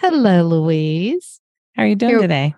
[0.00, 1.42] Hello, Louise.
[1.76, 2.54] How are you doing Here, today?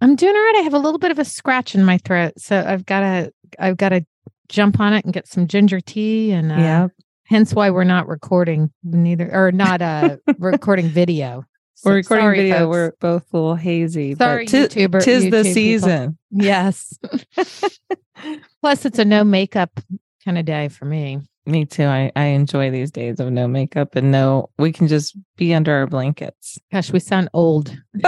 [0.00, 0.56] I'm doing all right.
[0.56, 3.32] I have a little bit of a scratch in my throat, so I've got to
[3.60, 4.04] I've got to
[4.48, 6.88] jump on it and get some ginger tea and uh, yeah.
[7.26, 11.44] Hence why we're not recording neither or not uh recording video.
[11.74, 12.58] So, we're recording sorry, video.
[12.58, 12.70] Folks.
[12.70, 14.16] We're both a little hazy.
[14.16, 15.04] Sorry, but t- YouTuber.
[15.04, 16.18] Tis YouTube the season.
[16.32, 16.44] People.
[16.44, 16.98] Yes.
[18.62, 19.78] Plus, it's a no makeup
[20.24, 21.20] kind of day for me.
[21.50, 21.84] Me too.
[21.84, 25.74] I, I enjoy these days of no makeup and no, we can just be under
[25.74, 26.60] our blankets.
[26.72, 27.76] Gosh, we sound old.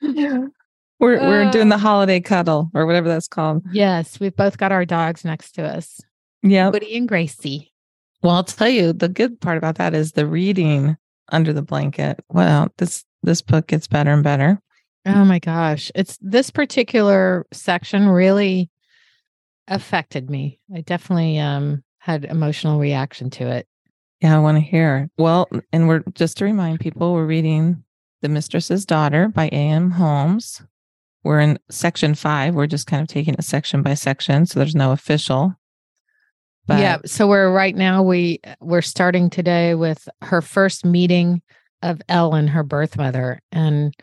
[0.00, 0.52] we're
[1.00, 1.78] we're doing the uh.
[1.78, 3.64] holiday cuddle or whatever that's called.
[3.72, 6.00] Yes, we've both got our dogs next to us.
[6.44, 6.68] Yeah.
[6.68, 7.72] Woody and Gracie.
[8.22, 10.96] Well, I'll tell you the good part about that is the reading
[11.30, 12.22] under the blanket.
[12.28, 14.60] Well, this this book gets better and better.
[15.06, 15.90] Oh my gosh.
[15.96, 18.70] It's this particular section really
[19.68, 20.60] affected me.
[20.74, 23.66] I definitely um had emotional reaction to it.
[24.20, 25.08] Yeah, I want to hear.
[25.18, 27.82] Well, and we're just to remind people, we're reading
[28.22, 29.90] The Mistress's Daughter by A.M.
[29.90, 30.62] Homes.
[31.24, 32.54] We're in section five.
[32.54, 35.54] We're just kind of taking it section by section, so there's no official.
[36.66, 41.42] But yeah, so we're right now we we're starting today with her first meeting
[41.82, 43.94] of Ellen, her birth mother, and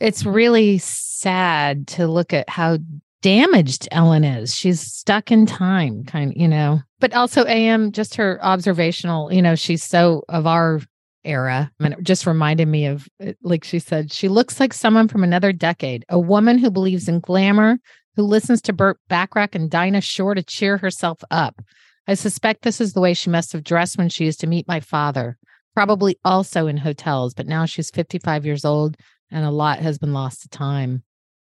[0.00, 2.78] it's really sad to look at how
[3.22, 4.54] damaged Ellen is.
[4.54, 6.80] She's stuck in time, kind of, you know.
[7.00, 10.80] But also AM, just her observational, you know, she's so of our
[11.24, 11.70] era.
[11.80, 15.24] And it just reminded me of uh, like she said, she looks like someone from
[15.24, 17.78] another decade, a woman who believes in glamour,
[18.16, 21.60] who listens to Burt Bacharach and Dinah Shore to cheer herself up.
[22.06, 24.66] I suspect this is the way she must have dressed when she used to meet
[24.66, 25.36] my father,
[25.74, 28.96] probably also in hotels, but now she's 55 years old
[29.30, 31.02] and a lot has been lost to time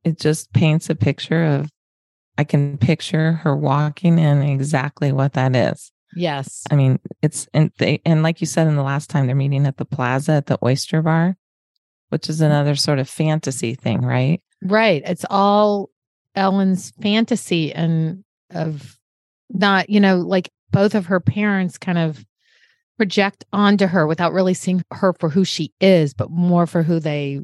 [0.05, 1.71] it just paints a picture of
[2.39, 5.93] I can picture her walking in exactly what that is.
[6.17, 6.65] Yes.
[6.71, 9.67] I mean, it's and they and like you said in the last time they're meeting
[9.67, 11.37] at the plaza at the oyster bar,
[12.09, 12.47] which is mm-hmm.
[12.47, 14.41] another sort of fantasy thing, right?
[14.63, 15.03] Right.
[15.05, 15.91] It's all
[16.35, 18.99] Ellen's fantasy and of
[19.51, 22.25] not, you know, like both of her parents kind of
[22.97, 27.01] project onto her without really seeing her for who she is, but more for who
[27.01, 27.41] they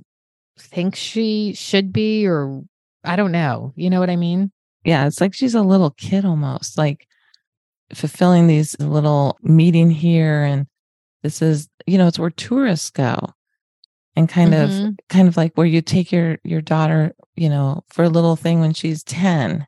[0.59, 2.63] think she should be or
[3.05, 3.73] I don't know.
[3.77, 4.51] You know what I mean?
[4.85, 7.07] Yeah, it's like she's a little kid almost, like
[7.93, 10.67] fulfilling these little meeting here and
[11.23, 13.17] this is, you know, it's where tourists go.
[14.15, 14.87] And kind mm-hmm.
[14.87, 18.35] of kind of like where you take your your daughter, you know, for a little
[18.35, 19.67] thing when she's 10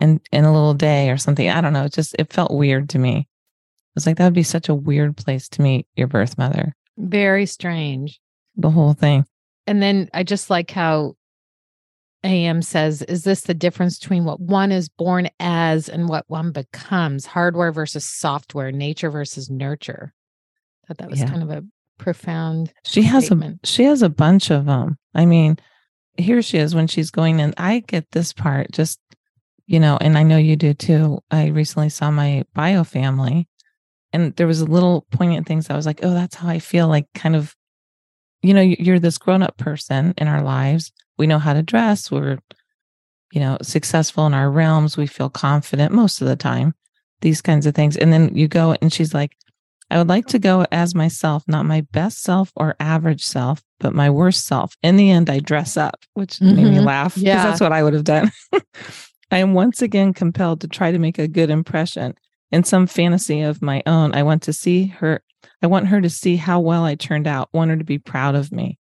[0.00, 1.48] and in a little day or something.
[1.48, 3.20] I don't know, it just it felt weird to me.
[3.20, 6.76] It was like that would be such a weird place to meet your birth mother.
[6.98, 8.20] Very strange.
[8.56, 9.24] The whole thing
[9.66, 11.16] and then I just like how
[12.24, 16.52] AM says, is this the difference between what one is born as and what one
[16.52, 17.26] becomes?
[17.26, 20.12] Hardware versus software, nature versus nurture.
[20.82, 21.28] I thought that was yeah.
[21.28, 21.64] kind of a
[21.98, 22.72] profound.
[22.84, 24.98] She has a she has a bunch of them.
[25.14, 25.58] I mean,
[26.16, 27.54] here she is when she's going in.
[27.56, 29.00] I get this part just,
[29.66, 31.20] you know, and I know you do too.
[31.30, 33.48] I recently saw my bio family,
[34.12, 35.68] and there was a little poignant things.
[35.68, 36.88] I was like, oh, that's how I feel.
[36.88, 37.54] Like kind of
[38.44, 40.92] you know, you're this grown up person in our lives.
[41.16, 42.10] We know how to dress.
[42.10, 42.38] We're,
[43.32, 44.96] you know, successful in our realms.
[44.96, 46.74] We feel confident most of the time,
[47.22, 47.96] these kinds of things.
[47.96, 49.34] And then you go and she's like,
[49.90, 53.94] I would like to go as myself, not my best self or average self, but
[53.94, 54.76] my worst self.
[54.82, 56.56] In the end, I dress up, which mm-hmm.
[56.56, 56.86] made me mm-hmm.
[56.86, 57.44] laugh because yeah.
[57.44, 58.30] that's what I would have done.
[59.30, 62.14] I am once again compelled to try to make a good impression.
[62.52, 65.22] In some fantasy of my own, I want to see her
[65.62, 68.34] I want her to see how well I turned out, want her to be proud
[68.34, 68.78] of me.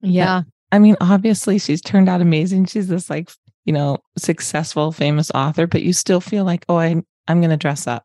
[0.00, 0.42] Yeah.
[0.42, 2.66] But, I mean, obviously she's turned out amazing.
[2.66, 3.30] She's this like,
[3.64, 7.56] you know, successful, famous author, but you still feel like, oh, I, I'm going to
[7.56, 8.04] dress up.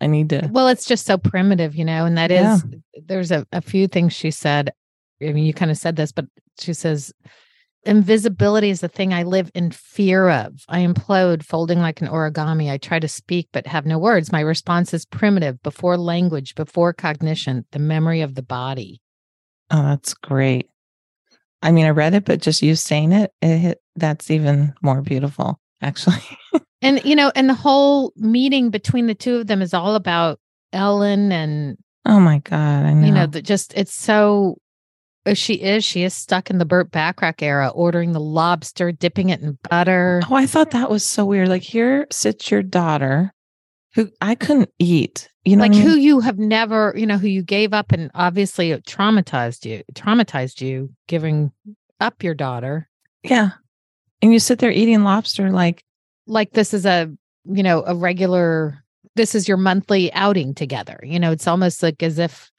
[0.00, 0.48] I need to.
[0.50, 2.54] Well, it's just so primitive, you know, and that yeah.
[2.54, 2.64] is,
[3.04, 4.72] there's a, a few things she said.
[5.22, 6.24] I mean, you kind of said this, but
[6.58, 7.12] she says,
[7.84, 10.64] invisibility is the thing I live in fear of.
[10.68, 12.70] I implode, folding like an origami.
[12.70, 14.32] I try to speak, but have no words.
[14.32, 19.00] My response is primitive, before language, before cognition, the memory of the body.
[19.70, 20.68] Oh, that's great.
[21.62, 25.60] I mean, I read it, but just you saying it, it that's even more beautiful,
[25.82, 26.22] actually.
[26.82, 30.40] and, you know, and the whole meeting between the two of them is all about
[30.72, 32.84] Ellen and Oh my God.
[32.84, 33.06] I know.
[33.06, 34.56] You know, that just it's so
[35.26, 39.28] Oh, she is, she is stuck in the Burt Bacharach era, ordering the lobster, dipping
[39.28, 40.22] it in butter.
[40.30, 41.48] Oh, I thought that was so weird.
[41.48, 43.32] Like here sits your daughter
[43.94, 45.28] who I couldn't eat.
[45.44, 45.82] You know, like I mean?
[45.82, 49.82] who you have never, you know, who you gave up and obviously it traumatized you,
[49.94, 51.52] traumatized you giving
[51.98, 52.88] up your daughter.
[53.22, 53.50] Yeah.
[54.22, 55.82] And you sit there eating lobster like
[56.26, 57.10] like this is a,
[57.44, 58.84] you know, a regular
[59.16, 61.00] this is your monthly outing together.
[61.02, 62.50] You know, it's almost like as if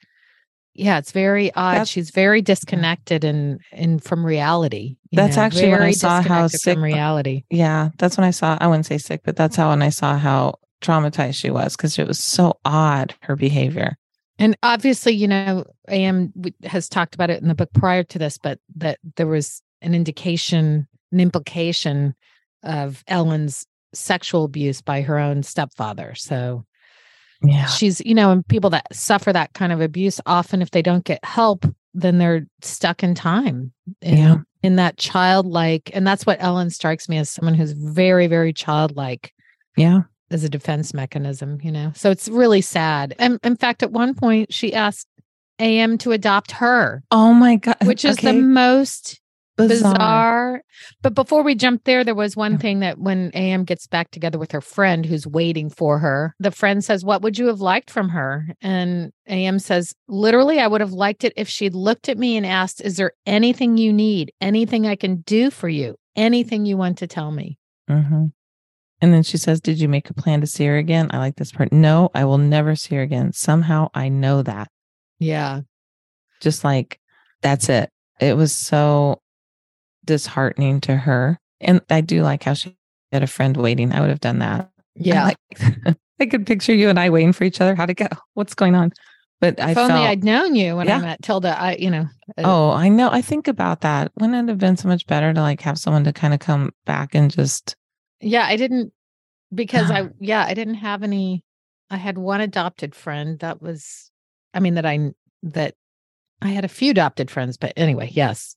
[0.74, 1.78] yeah, it's very odd.
[1.78, 4.96] That's, She's very disconnected and in, in from reality.
[5.12, 7.44] That's know, actually when I saw how sick from reality.
[7.50, 8.56] Yeah, that's when I saw.
[8.60, 11.98] I wouldn't say sick, but that's how when I saw how traumatized she was because
[11.98, 13.96] it was so odd her behavior.
[14.38, 16.32] And obviously, you know, I AM
[16.64, 19.94] has talked about it in the book prior to this, but that there was an
[19.94, 22.14] indication, an implication
[22.62, 26.14] of Ellen's sexual abuse by her own stepfather.
[26.14, 26.64] So
[27.42, 27.66] yeah.
[27.66, 31.04] She's, you know, and people that suffer that kind of abuse, often if they don't
[31.04, 33.72] get help, then they're stuck in time.
[34.00, 34.36] In, yeah.
[34.62, 39.32] In that childlike, and that's what Ellen strikes me as someone who's very, very childlike.
[39.76, 40.02] Yeah.
[40.30, 41.92] As a defense mechanism, you know.
[41.94, 43.14] So it's really sad.
[43.18, 45.08] And in fact, at one point she asked
[45.58, 47.02] AM to adopt her.
[47.10, 47.76] Oh my God.
[47.84, 48.32] Which is okay.
[48.32, 49.20] the most
[49.68, 49.92] bizarre.
[49.92, 50.62] bizarre.
[51.02, 54.38] But before we jump there, there was one thing that when AM gets back together
[54.38, 57.90] with her friend who's waiting for her, the friend says, What would you have liked
[57.90, 58.48] from her?
[58.60, 62.46] And AM says, Literally, I would have liked it if she'd looked at me and
[62.46, 64.32] asked, Is there anything you need?
[64.40, 65.96] Anything I can do for you?
[66.16, 67.58] Anything you want to tell me?
[67.88, 68.26] Mm-hmm.
[69.00, 71.08] And then she says, Did you make a plan to see her again?
[71.10, 71.72] I like this part.
[71.72, 73.32] No, I will never see her again.
[73.32, 74.68] Somehow I know that.
[75.18, 75.62] Yeah.
[76.40, 76.98] Just like,
[77.40, 77.90] that's it.
[78.20, 79.21] It was so
[80.04, 81.38] disheartening to her.
[81.60, 82.76] And I do like how she
[83.12, 83.92] had a friend waiting.
[83.92, 84.70] I would have done that.
[84.94, 85.24] Yeah.
[85.24, 87.74] I, like, I could picture you and I waiting for each other.
[87.74, 88.08] How'd it go?
[88.34, 88.92] What's going on?
[89.40, 90.98] But if I only felt, I'd known you when yeah.
[90.98, 91.60] I met Tilda.
[91.60, 92.06] I, you know.
[92.38, 93.10] Uh, oh, I know.
[93.10, 94.12] I think about that.
[94.20, 96.70] Wouldn't it have been so much better to like have someone to kind of come
[96.86, 97.74] back and just.
[98.20, 98.92] Yeah, I didn't
[99.52, 101.42] because I yeah I didn't have any.
[101.90, 104.12] I had one adopted friend that was,
[104.54, 105.10] I mean that I
[105.42, 105.74] that
[106.40, 108.54] I had a few adopted friends, but anyway, yes.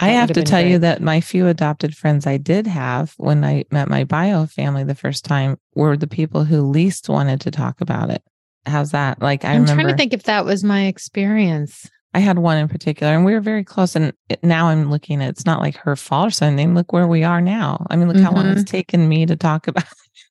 [0.00, 0.72] I have to tell great.
[0.72, 4.82] you that my few adopted friends I did have when I met my bio family
[4.82, 8.22] the first time were the people who least wanted to talk about it.
[8.66, 9.22] How's that?
[9.22, 11.88] Like I am trying to think if that was my experience.
[12.14, 13.96] I had one in particular, and we were very close.
[13.96, 16.74] And it, now I'm looking at it's not like her fault or something.
[16.74, 17.86] Look where we are now.
[17.88, 18.26] I mean, look mm-hmm.
[18.26, 18.76] how long it's mm-hmm.
[18.76, 19.84] taken me to talk about.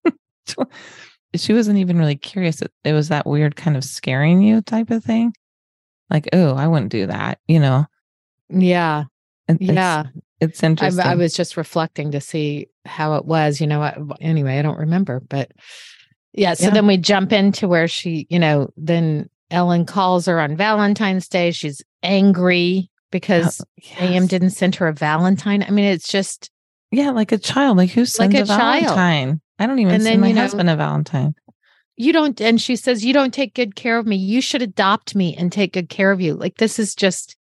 [1.36, 2.62] she wasn't even really curious.
[2.62, 5.34] It, it was that weird kind of scaring you type of thing.
[6.10, 7.86] Like, oh, I wouldn't do that, you know?
[8.50, 9.06] Yeah.
[9.60, 10.04] It's, yeah.
[10.40, 11.06] It's interesting.
[11.06, 14.62] I, I, was just reflecting to see how it was, you know, I, anyway, I
[14.64, 15.52] don't remember, but
[16.34, 16.56] yeah.
[16.56, 16.72] So yeah.
[16.72, 21.52] then we jump into where she, you know, then Ellen calls her on Valentine's Day.
[21.52, 23.98] She's angry because oh, yes.
[24.00, 25.64] AM didn't send her a Valentine.
[25.64, 26.50] I mean, it's just.
[26.92, 27.78] Yeah, like a child.
[27.78, 29.28] Like who sends like a, a Valentine?
[29.28, 29.40] Child.
[29.60, 31.36] I don't even and send then, my you know, husband a Valentine.
[31.98, 34.16] You don't, and she says, You don't take good care of me.
[34.16, 36.34] You should adopt me and take good care of you.
[36.34, 37.36] Like, this is just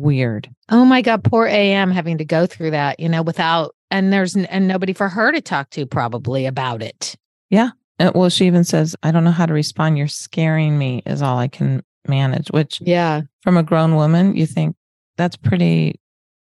[0.00, 0.48] weird.
[0.68, 4.36] Oh my God, poor AM having to go through that, you know, without, and there's,
[4.36, 7.16] and nobody for her to talk to probably about it.
[7.50, 7.70] Yeah.
[7.98, 9.98] Uh, well, she even says, I don't know how to respond.
[9.98, 14.46] You're scaring me, is all I can manage, which, yeah, from a grown woman, you
[14.46, 14.74] think
[15.16, 16.00] that's pretty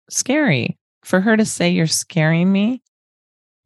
[0.08, 0.78] scary.
[1.04, 2.82] For her to say, You're scaring me,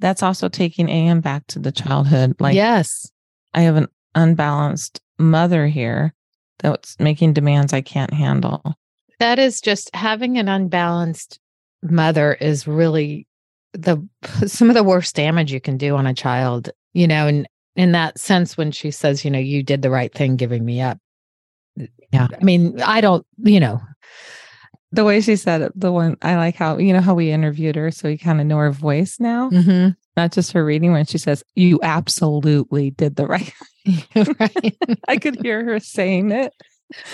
[0.00, 2.36] that's also taking AM back to the childhood.
[2.40, 3.10] Like, yes,
[3.52, 6.14] I have an unbalanced mother here
[6.60, 8.76] that's making demands I can't handle
[9.22, 11.38] that is just having an unbalanced
[11.80, 13.28] mother is really
[13.72, 14.04] the
[14.46, 17.92] some of the worst damage you can do on a child you know and in
[17.92, 20.98] that sense when she says you know you did the right thing giving me up.
[22.12, 22.26] Yeah.
[22.38, 23.80] I mean i don't you know.
[24.94, 27.76] The way she said it the one i like how you know how we interviewed
[27.76, 29.50] her so we kind of know her voice now?
[29.50, 29.90] Mm-hmm.
[30.16, 33.54] not just her reading when she says you absolutely did the right
[34.14, 34.76] right.
[35.08, 36.52] i could hear her saying it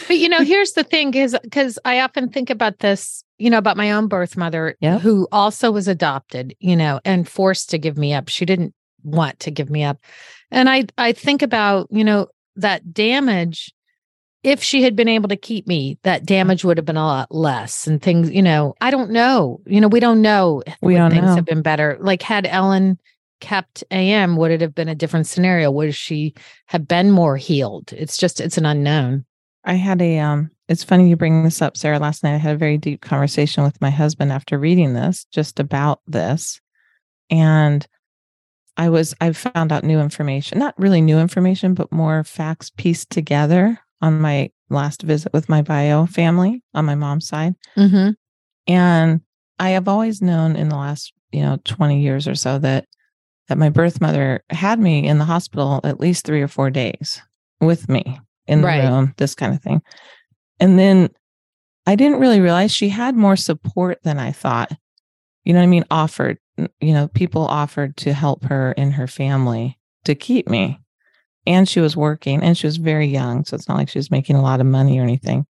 [0.06, 3.58] but you know, here's the thing is because I often think about this, you know,
[3.58, 5.00] about my own birth mother yep.
[5.00, 8.28] who also was adopted, you know, and forced to give me up.
[8.28, 9.98] She didn't want to give me up.
[10.50, 13.72] And I I think about, you know, that damage
[14.44, 17.34] if she had been able to keep me, that damage would have been a lot
[17.34, 19.60] less and things, you know, I don't know.
[19.66, 21.34] You know, we don't know we don't things know.
[21.34, 21.96] have been better.
[22.00, 22.98] Like had Ellen
[23.40, 25.70] kept AM, would it have been a different scenario?
[25.70, 26.34] Would she
[26.66, 27.92] have been more healed?
[27.92, 29.24] It's just it's an unknown.
[29.68, 31.98] I had a um it's funny you bring this up, Sarah.
[31.98, 35.60] Last night I had a very deep conversation with my husband after reading this, just
[35.60, 36.60] about this.
[37.30, 37.86] And
[38.78, 43.10] I was I found out new information, not really new information, but more facts pieced
[43.10, 47.54] together on my last visit with my bio family on my mom's side.
[47.76, 48.10] Mm-hmm.
[48.68, 49.20] And
[49.58, 52.86] I have always known in the last, you know, 20 years or so that
[53.48, 57.20] that my birth mother had me in the hospital at least 3 or 4 days
[57.60, 58.88] with me in the Right.
[58.88, 59.82] room, this kind of thing.
[60.60, 61.10] And then
[61.86, 64.72] I didn't really realize she had more support than I thought.
[65.44, 65.84] You know what I mean?
[65.90, 66.38] Offered,
[66.80, 70.80] you know, people offered to help her and her family to keep me.
[71.46, 73.44] And she was working and she was very young.
[73.44, 75.46] So it's not like she was making a lot of money or anything.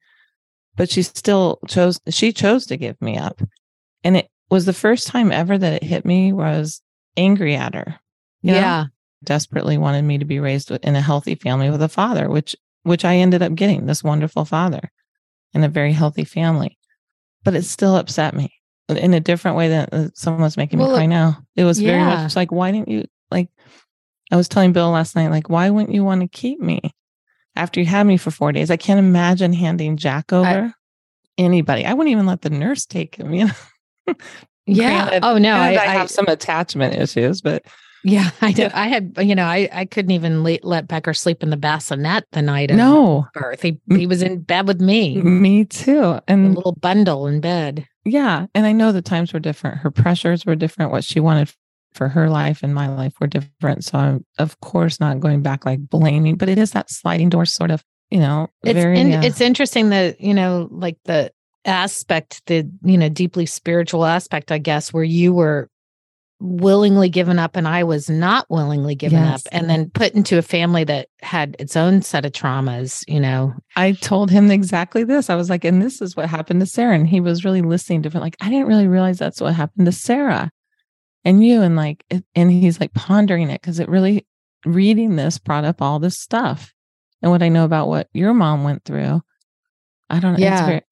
[0.77, 3.41] But she still chose, she chose to give me up.
[4.05, 6.81] And it was the first time ever that it hit me where I was
[7.17, 7.99] angry at her.
[8.43, 8.59] you know?
[8.61, 8.85] Yeah.
[9.25, 12.55] desperately wanted me to be raised in a healthy family with a father, which
[12.89, 14.91] which I ended up getting this wonderful father
[15.55, 16.79] and a very healthy family.
[17.45, 18.53] But it still upset me
[18.89, 21.39] in a different way than uh, someone's making Well, me cry now.
[21.57, 23.49] It was very much like, why didn't you like?
[24.31, 26.81] I was telling Bill last night, like, why wouldn't you want to keep me
[27.57, 28.71] after you had me for four days?
[28.71, 30.75] I can't imagine handing Jack over
[31.39, 31.87] anybody.
[31.87, 33.33] I wouldn't even let the nurse take him.
[33.33, 34.15] You know.
[34.71, 35.09] Yeah.
[35.09, 37.65] Granted- oh no, I, I, I, have some attachment issues, but
[38.05, 38.49] yeah, I.
[38.49, 38.71] Yeah.
[38.75, 42.25] I had, you know, I, I couldn't even le- let Becker sleep in the bassinet
[42.33, 43.63] the night of no, birth.
[43.63, 46.19] He, he was in bed with me, me too.
[46.29, 47.87] And a little bundle in bed.
[48.05, 48.47] Yeah.
[48.55, 49.79] And I know the times were different.
[49.79, 50.93] Her pressures were different.
[50.93, 51.53] What she wanted
[51.93, 53.85] for her life and my life were different.
[53.85, 57.45] So I'm, of course, not going back like blaming, but it is that sliding door
[57.45, 58.99] sort of, you know, It's very.
[58.99, 61.31] in, uh, it's interesting that you know, like the
[61.65, 65.69] aspect, the you know, deeply spiritual aspect, I guess, where you were
[66.41, 69.45] willingly given up and I was not willingly given Yes.
[69.47, 73.03] up, and then put into a family that had its own set of traumas.
[73.09, 75.31] You know, I told him exactly this.
[75.31, 76.95] I was like, and this is what happened to Sarah.
[76.95, 78.15] And he was really listening to it.
[78.15, 80.51] Like, I didn't really realize that's what happened to Sarah
[81.25, 81.63] and you.
[81.63, 84.25] And like, it, and he's like pondering it because it really,
[84.65, 86.73] reading this brought up all this stuff
[87.23, 89.23] and what I know about what your mom went through.
[90.11, 90.37] I don't know.
[90.39, 90.67] It's, Yeah.
[90.67, 90.83] very,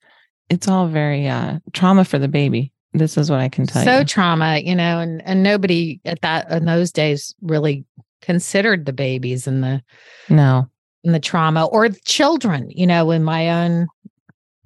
[0.50, 2.72] it's all very uh, trauma for the baby.
[2.92, 3.98] This is what I can tell so you.
[3.98, 7.84] So trauma, you know, and and nobody at that in those days really
[8.22, 9.82] considered the babies and the
[10.28, 10.68] no.
[11.04, 13.86] and the trauma or the children you know when my own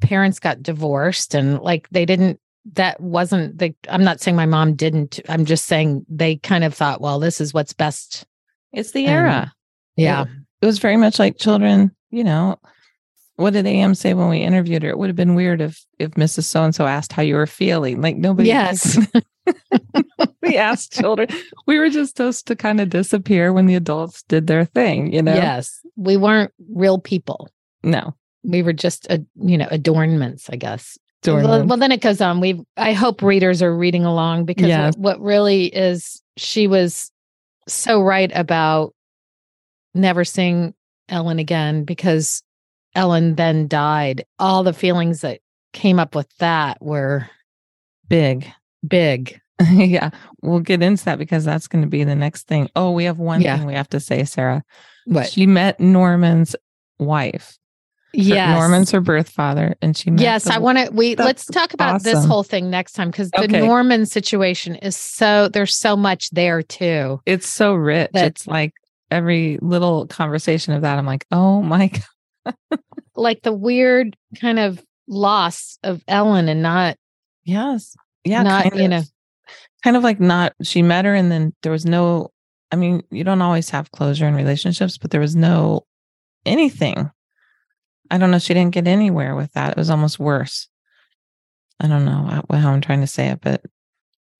[0.00, 2.40] parents got divorced and like they didn't
[2.72, 6.72] that wasn't the i'm not saying my mom didn't i'm just saying they kind of
[6.72, 8.24] thought well this is what's best
[8.72, 9.52] It's the era.
[9.96, 10.24] yeah
[10.62, 12.58] It was very much like children, you know.
[13.40, 14.90] What did AM say when we interviewed her?
[14.90, 16.44] It would have been weird if if Mrs.
[16.44, 18.02] So and so asked how you were feeling.
[18.02, 18.98] Like nobody yes
[20.42, 21.28] we asked children.
[21.66, 25.22] We were just supposed to kind of disappear when the adults did their thing, you
[25.22, 25.34] know?
[25.34, 27.48] yes we weren't real people
[27.82, 28.14] No.
[28.44, 31.68] we were just a you know adornments i guess well, Adornments.
[31.68, 34.96] well then it goes on we i hope readers are reading along because Yes.
[34.96, 37.10] what, what really is she was
[37.68, 38.94] so right about
[39.94, 40.72] never seeing
[41.08, 42.42] ellen again because
[42.94, 45.40] ellen then died all the feelings that
[45.72, 47.28] came up with that were
[48.08, 48.50] Big.
[48.86, 50.08] big yeah.
[50.42, 52.70] We'll get into that because that's going to be the next thing.
[52.74, 53.58] Oh, we have one Yeah.
[53.58, 54.64] thing we have to say, Sarah.
[55.04, 56.56] what She met Norman's
[56.98, 57.58] wife.
[58.14, 59.76] Her- yes Norman's her birth father.
[59.82, 62.94] And she met yes i want to we let's talk about this whole thing next
[62.94, 63.60] time because the Okay.
[63.64, 68.10] norman situation is so there's so much there too it's so rich.
[68.14, 68.72] that- it's like
[69.12, 70.96] every little conversation of that.
[70.98, 72.02] I'm like, oh my God.
[73.16, 76.96] Like the weird kind of loss of ellen and not
[77.44, 77.96] Yes.
[78.24, 78.42] Yeah.
[78.42, 79.02] Not, kind you know.
[79.82, 82.30] kind of like not, she met her and then there was no,
[82.70, 85.86] I mean, you don't always have closure in relationships, but there was no
[86.46, 87.10] anything.
[88.10, 88.38] I don't know.
[88.38, 89.70] She didn't get anywhere with that.
[89.72, 90.68] It was almost worse.
[91.80, 93.62] I don't know how, I'm trying to say it, but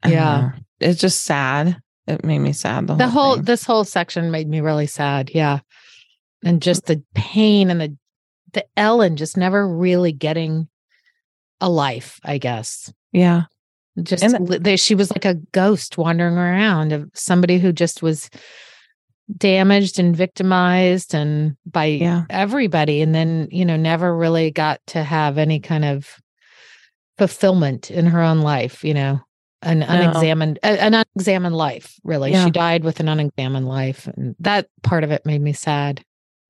[0.03, 0.51] I Yeah.
[0.79, 1.81] it's just sad.
[2.07, 2.87] It made me sad.
[2.87, 3.45] The, the whole thing.
[3.45, 5.61] this whole section made me really sad yeah
[6.45, 7.97] and just the pain and the
[8.53, 10.69] the ellen just never really getting
[11.61, 13.43] a life i guess yeah.
[14.03, 18.03] just And- li- they, she was like a ghost wandering around of somebody who just
[18.03, 18.31] was
[19.37, 22.25] damaged and victimized and by Yeah.
[22.31, 26.17] everybody and then you know never really got to have any kind of
[27.19, 29.21] fulfillment in her own life you know
[29.63, 32.47] an unexamined an unexamined life really Yeah.
[32.47, 36.03] she died with an unexamined life and that part of it made me sad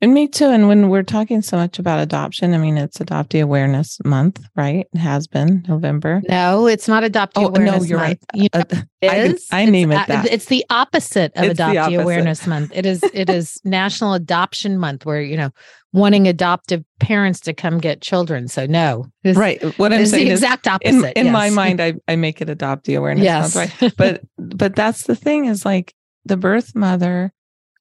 [0.02, 0.46] And me too.
[0.46, 4.86] And when we're talking so much about adoption, I mean, it's Adoptee Awareness Month, right?
[4.94, 6.22] It has been November.
[6.26, 8.18] no it's not adoptee Oh, no, awareness you're month.
[8.34, 8.40] right.
[8.42, 9.62] You know, Uh, it I.
[9.62, 10.26] I name it that.
[10.32, 12.00] It's the opposite of It's Adoptee opposite.
[12.00, 12.72] Awareness Month.
[12.74, 15.50] It is it is National Adoption Month, where you know
[15.92, 18.48] wanting adoptive parents to come get children.
[18.48, 19.62] So no, this, right.
[19.78, 21.18] What I'm saying the is, exact in, opposite.
[21.18, 21.54] in my yes.
[21.54, 23.92] mind, I, I make it Adoptee Awareness yes, Month, right?
[23.98, 25.92] But but that's the thing is like
[26.24, 27.32] the birth mother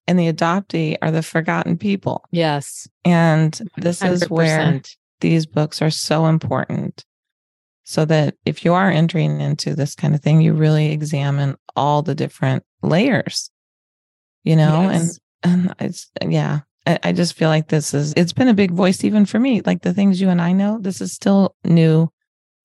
[0.09, 2.25] and the adoptee are the forgotten people.
[2.31, 2.87] Yes.
[3.05, 4.11] And this 100%.
[4.11, 4.81] is where
[5.19, 7.05] these books are so important.
[7.83, 12.01] So that if you are entering into this kind of thing, you really examine all
[12.01, 13.51] the different layers,
[14.43, 15.19] you know, yes.
[15.43, 18.71] and, and it's, yeah, I, I just feel like this is, it's been a big
[18.71, 19.61] voice even for me.
[19.63, 22.11] Like the things you and I know, this is still new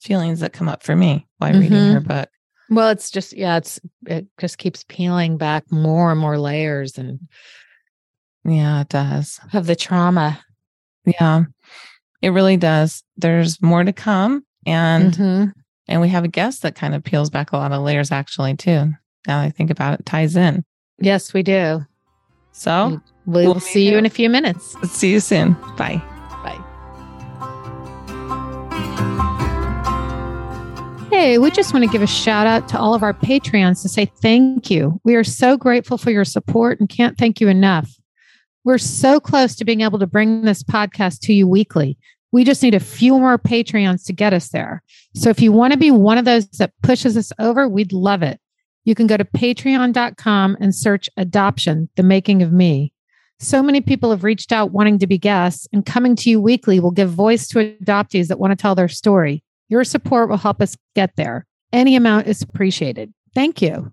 [0.00, 1.60] feelings that come up for me while mm-hmm.
[1.60, 2.28] reading your book.
[2.74, 7.20] Well, it's just, yeah, it's, it just keeps peeling back more and more layers and,
[8.44, 9.40] yeah, it does.
[9.52, 10.40] Of the trauma.
[11.06, 11.44] Yeah,
[12.20, 13.02] it really does.
[13.16, 14.44] There's more to come.
[14.66, 15.50] And, mm-hmm.
[15.88, 18.56] and we have a guest that kind of peels back a lot of layers actually,
[18.56, 18.92] too.
[19.26, 20.64] Now I think about it, ties in.
[20.98, 21.84] Yes, we do.
[22.52, 24.76] So we'll, we'll see you in a few minutes.
[24.90, 25.56] See you soon.
[25.76, 26.02] Bye.
[31.16, 33.88] Hey, we just want to give a shout out to all of our Patreons to
[33.88, 35.00] say thank you.
[35.04, 37.88] We are so grateful for your support and can't thank you enough.
[38.64, 41.96] We're so close to being able to bring this podcast to you weekly.
[42.32, 44.82] We just need a few more Patreons to get us there.
[45.14, 48.24] So if you want to be one of those that pushes us over, we'd love
[48.24, 48.40] it.
[48.84, 52.92] You can go to patreon.com and search adoption, the making of me.
[53.38, 56.80] So many people have reached out wanting to be guests, and coming to you weekly
[56.80, 59.44] will give voice to adoptees that want to tell their story.
[59.68, 61.46] Your support will help us get there.
[61.72, 63.12] Any amount is appreciated.
[63.34, 63.92] Thank you.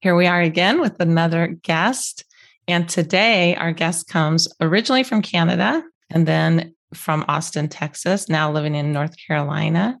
[0.00, 2.24] Here we are again with another guest.
[2.66, 8.74] And today, our guest comes originally from Canada and then from Austin, Texas, now living
[8.74, 9.98] in North Carolina.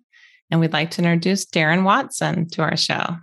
[0.50, 3.16] And we'd like to introduce Darren Watson to our show.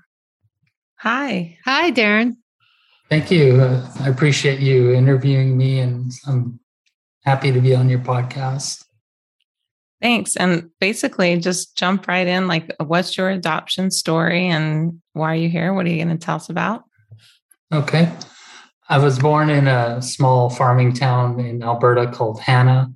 [0.97, 1.57] Hi.
[1.65, 2.37] Hi, Darren.
[3.09, 3.61] Thank you.
[3.61, 6.59] Uh, I appreciate you interviewing me, and I'm
[7.23, 8.84] happy to be on your podcast.
[10.01, 10.35] Thanks.
[10.35, 12.47] And basically, just jump right in.
[12.47, 15.73] Like, what's your adoption story and why are you here?
[15.73, 16.83] What are you going to tell us about?
[17.73, 18.11] Okay.
[18.87, 22.91] I was born in a small farming town in Alberta called Hanna.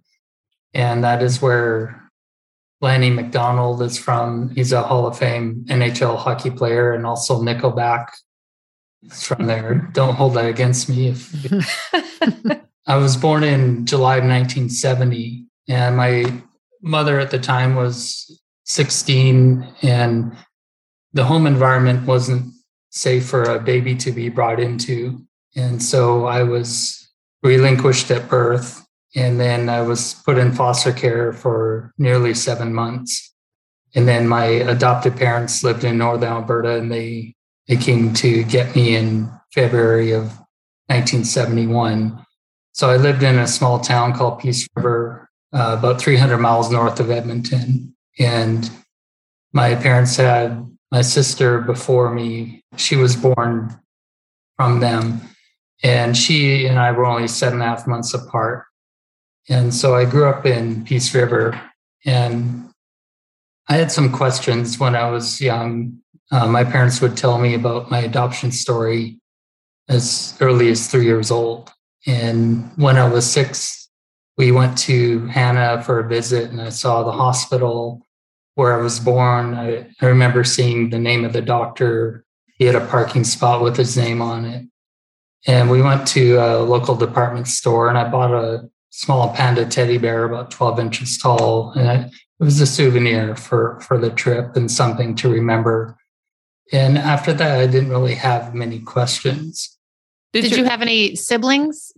[0.73, 2.11] And that is where
[2.81, 4.49] Lanny McDonald is from.
[4.49, 8.09] He's a Hall of Fame NHL hockey player and also Nickelback
[9.03, 9.89] is from there.
[9.93, 11.09] Don't hold that against me.
[11.09, 11.53] If,
[12.87, 16.41] I was born in July of 1970, and my
[16.81, 20.35] mother at the time was 16 and
[21.13, 22.53] the home environment wasn't
[22.91, 25.25] safe for a baby to be brought into.
[25.55, 27.09] And so I was
[27.43, 28.85] relinquished at birth.
[29.15, 33.33] And then I was put in foster care for nearly seven months.
[33.95, 37.33] And then my adopted parents lived in Northern Alberta and they,
[37.67, 40.25] they came to get me in February of
[40.87, 42.23] 1971.
[42.73, 45.18] So I lived in a small town called Peace River
[45.53, 47.95] uh, about 300 miles north of Edmonton.
[48.19, 48.69] And
[49.53, 52.63] my parents had my sister before me.
[52.77, 53.79] She was born
[54.57, 55.21] from them.
[55.83, 58.65] And she and I were only seven and a half months apart.
[59.47, 61.59] And so I grew up in Peace River.
[62.05, 62.69] And
[63.67, 65.99] I had some questions when I was young.
[66.31, 69.19] Uh, my parents would tell me about my adoption story
[69.87, 71.71] as early as three years old.
[72.05, 73.88] And when I was six,
[74.39, 78.01] we went to Hanna for a visit and I saw the hospital
[78.55, 79.53] where I was born.
[79.53, 82.23] I, I, remember seeing the name of the doctor.
[82.57, 84.65] He had a parking spot with his name on it.
[85.45, 89.97] And we went to a local department store and I bought a small panda teddy
[89.97, 91.71] bear about 12 inches tall.
[91.71, 95.97] And I, it was a souvenir for, for the trip and something to remember.
[96.71, 99.77] And after that, I didn't really have many questions.
[100.31, 101.91] Did, Did you, you have any siblings?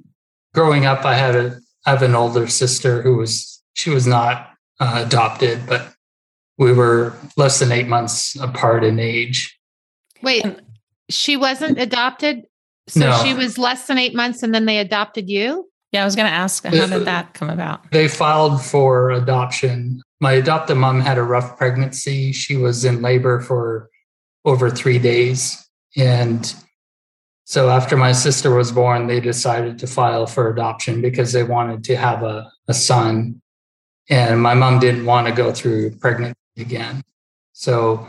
[0.55, 4.49] Growing up, I had a I have an older sister who was she was not
[4.79, 5.93] uh, adopted, but
[6.57, 9.57] we were less than eight months apart in age.
[10.21, 10.45] Wait,
[11.09, 12.43] she wasn't adopted,
[12.87, 13.23] so no.
[13.23, 15.67] she was less than eight months, and then they adopted you.
[15.91, 17.91] Yeah, I was going to ask, how did that come about?
[17.91, 20.01] They filed for adoption.
[20.21, 22.31] My adoptive mom had a rough pregnancy.
[22.31, 23.89] She was in labor for
[24.45, 25.67] over three days,
[25.97, 26.53] and
[27.51, 31.83] so after my sister was born, they decided to file for adoption because they wanted
[31.83, 33.41] to have a, a son.
[34.09, 37.03] And my mom didn't want to go through pregnancy again.
[37.51, 38.07] So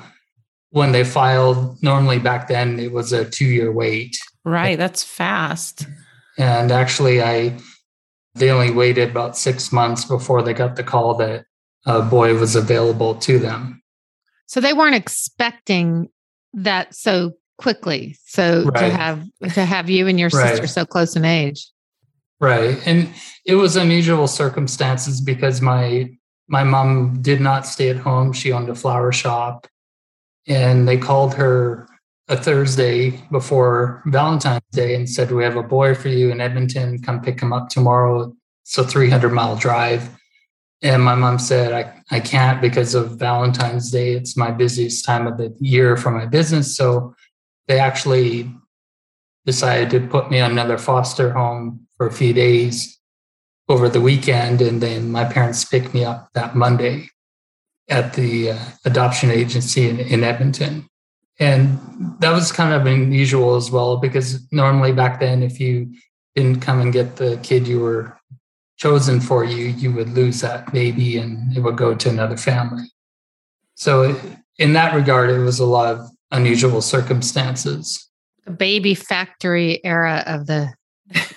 [0.70, 4.16] when they filed, normally back then it was a two year wait.
[4.44, 4.78] Right.
[4.78, 5.88] That's fast.
[6.38, 7.58] And actually, I
[8.36, 11.46] they only waited about six months before they got the call that
[11.84, 13.82] a boy was available to them.
[14.46, 16.10] So they weren't expecting
[16.54, 18.16] that so quickly.
[18.26, 18.80] So right.
[18.80, 21.70] to have to have you and your sister so close in age.
[22.40, 22.76] Right.
[22.86, 23.08] And
[23.46, 26.10] it was unusual circumstances because my
[26.48, 28.32] my mom did not stay at home.
[28.32, 29.68] She owned a flower shop
[30.46, 31.86] and they called her
[32.28, 37.00] a Thursday before Valentine's Day and said, We have a boy for you in Edmonton.
[37.00, 38.34] Come pick him up tomorrow.
[38.64, 40.10] It's a 300 mile drive.
[40.82, 44.14] And my mom said, I, I can't because of Valentine's Day.
[44.14, 46.76] It's my busiest time of the year for my business.
[46.76, 47.14] So
[47.68, 48.50] they actually
[49.44, 52.98] decided to put me on another foster home for a few days
[53.68, 54.60] over the weekend.
[54.60, 57.08] And then my parents picked me up that Monday
[57.88, 60.88] at the uh, adoption agency in, in Edmonton.
[61.38, 61.78] And
[62.20, 65.92] that was kind of unusual as well, because normally back then, if you
[66.36, 68.16] didn't come and get the kid you were
[68.76, 72.84] chosen for you, you would lose that baby and it would go to another family.
[73.74, 74.16] So,
[74.58, 78.08] in that regard, it was a lot of unusual circumstances.
[78.44, 80.72] The baby factory era of the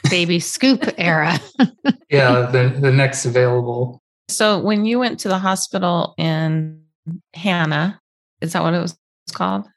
[0.09, 1.39] baby scoop era.
[2.09, 4.01] yeah, the, the next available.
[4.27, 6.81] So, when you went to the hospital in
[7.35, 7.99] Hanna,
[8.41, 8.97] is that what it was
[9.33, 9.67] called?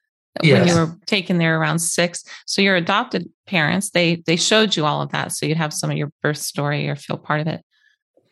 [0.42, 0.58] Yes.
[0.60, 2.22] When you were taken there around six.
[2.46, 5.32] So your adopted parents, they they showed you all of that.
[5.32, 7.62] So you'd have some of your birth story or feel part of it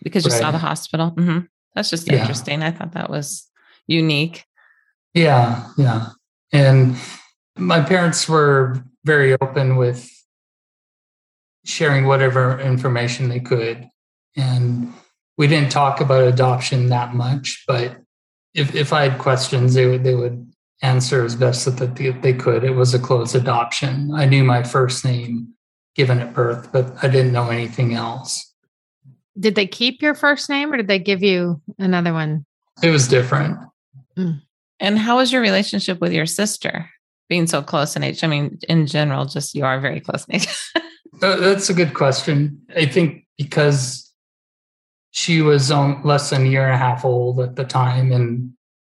[0.03, 0.41] because you right.
[0.41, 1.11] saw the hospital.
[1.11, 1.41] Mm-hmm.
[1.75, 2.21] That's just yeah.
[2.21, 2.63] interesting.
[2.63, 3.49] I thought that was
[3.87, 4.45] unique.
[5.15, 6.11] Yeah, yeah.
[6.53, 6.97] And
[7.57, 10.11] my parents were very open with
[11.65, 13.89] sharing whatever information they could.
[14.37, 14.93] And
[15.39, 17.97] we didn't talk about adoption that much, but
[18.55, 20.51] if, if I had questions, they would they would
[20.83, 22.65] answer as best that they, they could.
[22.65, 24.13] It was a closed adoption.
[24.15, 25.55] I knew my first name
[25.95, 28.53] given at birth, but I didn't know anything else.
[29.39, 32.45] Did they keep your first name or did they give you another one?
[32.83, 33.59] It was different.
[34.17, 34.43] Mm.
[34.81, 36.89] And how was your relationship with your sister
[37.29, 38.23] being so close in age?
[38.23, 40.49] I mean, in general, just you are very close in age.
[41.21, 42.61] that's a good question.
[42.77, 44.13] I think because
[45.11, 48.53] she was less than a year and a half old at the time and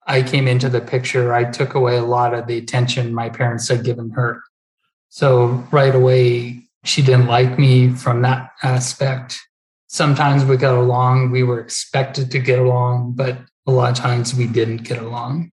[0.06, 3.70] I came into the picture, I took away a lot of the attention my parents
[3.70, 4.42] had given her.
[5.10, 9.40] So right away, she didn't like me from that aspect.
[9.88, 13.38] Sometimes we got along, we were expected to get along, but
[13.68, 15.52] a lot of times we didn't get along.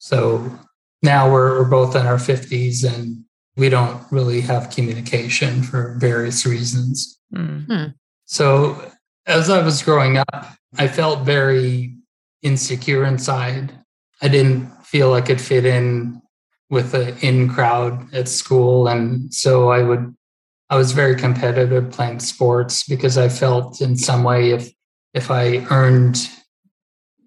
[0.00, 0.50] So
[1.02, 3.22] now we're, we're both in our 50s and
[3.56, 7.20] we don't really have communication for various reasons.
[7.34, 7.90] Mm-hmm.
[8.24, 8.90] So
[9.26, 11.94] as I was growing up, I felt very
[12.42, 13.72] insecure inside.
[14.22, 16.20] I didn't feel I could fit in
[16.70, 18.88] with the in crowd at school.
[18.88, 20.14] And so I would,
[20.70, 24.70] I was very competitive playing sports because I felt in some way if,
[25.12, 26.26] if I earned,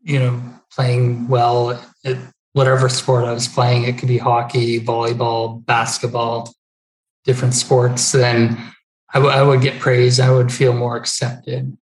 [0.02, 2.18] you know, playing well at
[2.54, 6.54] whatever sport I was playing, it could be hockey, volleyball, basketball,
[7.26, 8.58] different sports, then
[9.14, 10.20] I, w- I would get praise.
[10.20, 11.78] I would feel more accepted.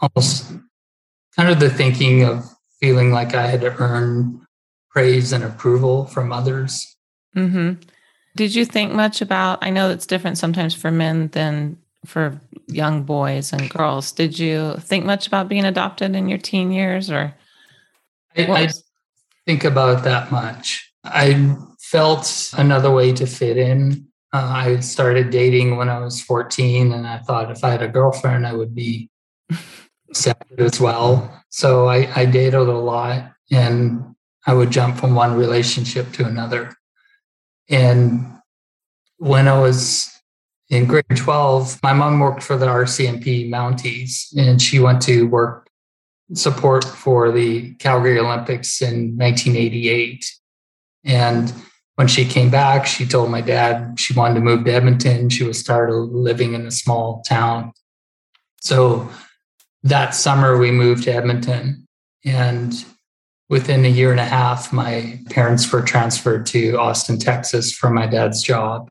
[0.00, 0.52] Almost
[1.36, 2.44] kind of the thinking of
[2.80, 4.44] feeling like I had to earn
[4.90, 6.96] praise and approval from others.
[7.36, 7.80] Mm-hmm.
[8.34, 9.58] Did you think much about?
[9.62, 14.10] I know it's different sometimes for men than for young boys and girls.
[14.10, 17.34] Did you think much about being adopted in your teen years, or?
[18.36, 18.68] I, I
[19.46, 20.92] think about that much.
[21.04, 24.08] I felt another way to fit in.
[24.32, 27.88] Uh, I started dating when I was 14, and I thought if I had a
[27.88, 29.10] girlfriend, I would be
[30.10, 31.42] accepted as well.
[31.50, 34.14] So I, I dated a lot and
[34.46, 36.74] I would jump from one relationship to another.
[37.68, 38.38] And
[39.18, 40.10] when I was
[40.70, 45.68] in grade 12, my mom worked for the RCMP Mounties and she went to work
[46.34, 50.30] support for the Calgary Olympics in 1988.
[51.04, 51.52] And
[51.96, 55.28] when she came back, she told my dad she wanted to move to Edmonton.
[55.28, 57.72] She was of living in a small town.
[58.60, 59.10] So
[59.82, 61.86] that summer we moved to Edmonton
[62.24, 62.84] and
[63.48, 68.06] within a year and a half my parents were transferred to Austin, Texas for my
[68.06, 68.88] dad's job.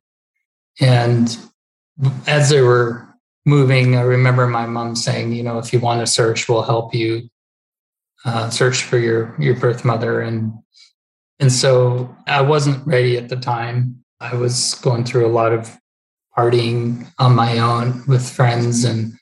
[0.79, 1.35] And
[2.27, 3.07] as they were
[3.45, 6.93] moving, I remember my mom saying, you know, if you want to search, we'll help
[6.93, 7.29] you
[8.25, 10.53] uh, search for your your birth mother and
[11.39, 14.03] and so I wasn't ready at the time.
[14.19, 15.75] I was going through a lot of
[16.37, 19.13] partying on my own with friends and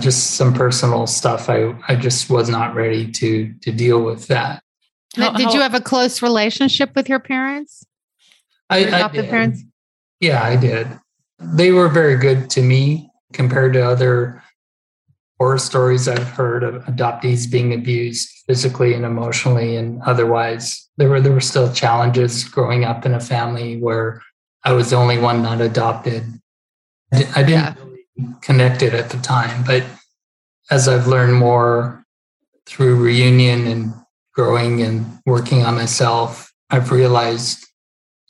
[0.00, 1.50] just some personal stuff.
[1.50, 4.62] I, I just was not ready to to deal with that.
[5.16, 7.84] How, did you have a close relationship with your parents?
[8.70, 9.62] I, your adopted I parents?
[10.20, 10.86] Yeah, I did.
[11.38, 14.42] They were very good to me compared to other
[15.38, 20.88] horror stories I've heard of adoptees being abused physically and emotionally and otherwise.
[20.96, 24.22] There were there were still challenges growing up in a family where
[24.64, 26.24] I was the only one not adopted.
[27.12, 27.74] I didn't yeah
[28.82, 29.64] it at the time.
[29.64, 29.84] But
[30.70, 32.04] as I've learned more
[32.66, 33.94] through reunion and
[34.34, 37.66] growing and working on myself, I've realized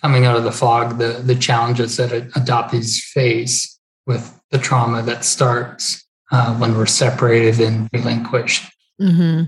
[0.02, 5.24] coming out of the fog, the the challenges that adoptees face with the trauma that
[5.24, 8.70] starts uh, when we're separated and relinquished.
[9.00, 9.44] Mm-hmm.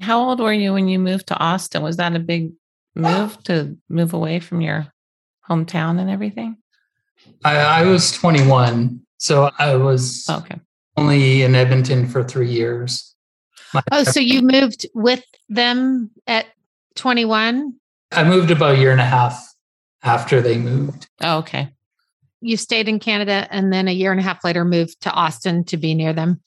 [0.00, 1.82] How old were you when you moved to Austin?
[1.82, 2.52] Was that a big
[2.94, 4.86] move to move away from your
[5.48, 6.56] hometown and everything?
[7.44, 10.56] I, I was 21, so I was okay.
[10.96, 13.14] only in Edmonton for three years.
[13.74, 16.46] My oh, so you moved with them at
[16.96, 17.74] 21?
[18.12, 19.52] I moved about a year and a half
[20.02, 21.08] after they moved.
[21.20, 21.70] Oh, okay.
[22.40, 25.64] You stayed in Canada and then a year and a half later moved to Austin
[25.64, 26.40] to be near them?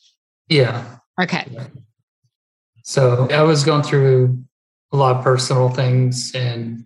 [0.48, 0.86] Yeah.
[1.22, 1.46] Okay.
[2.84, 4.44] So I was going through
[4.92, 6.86] a lot of personal things and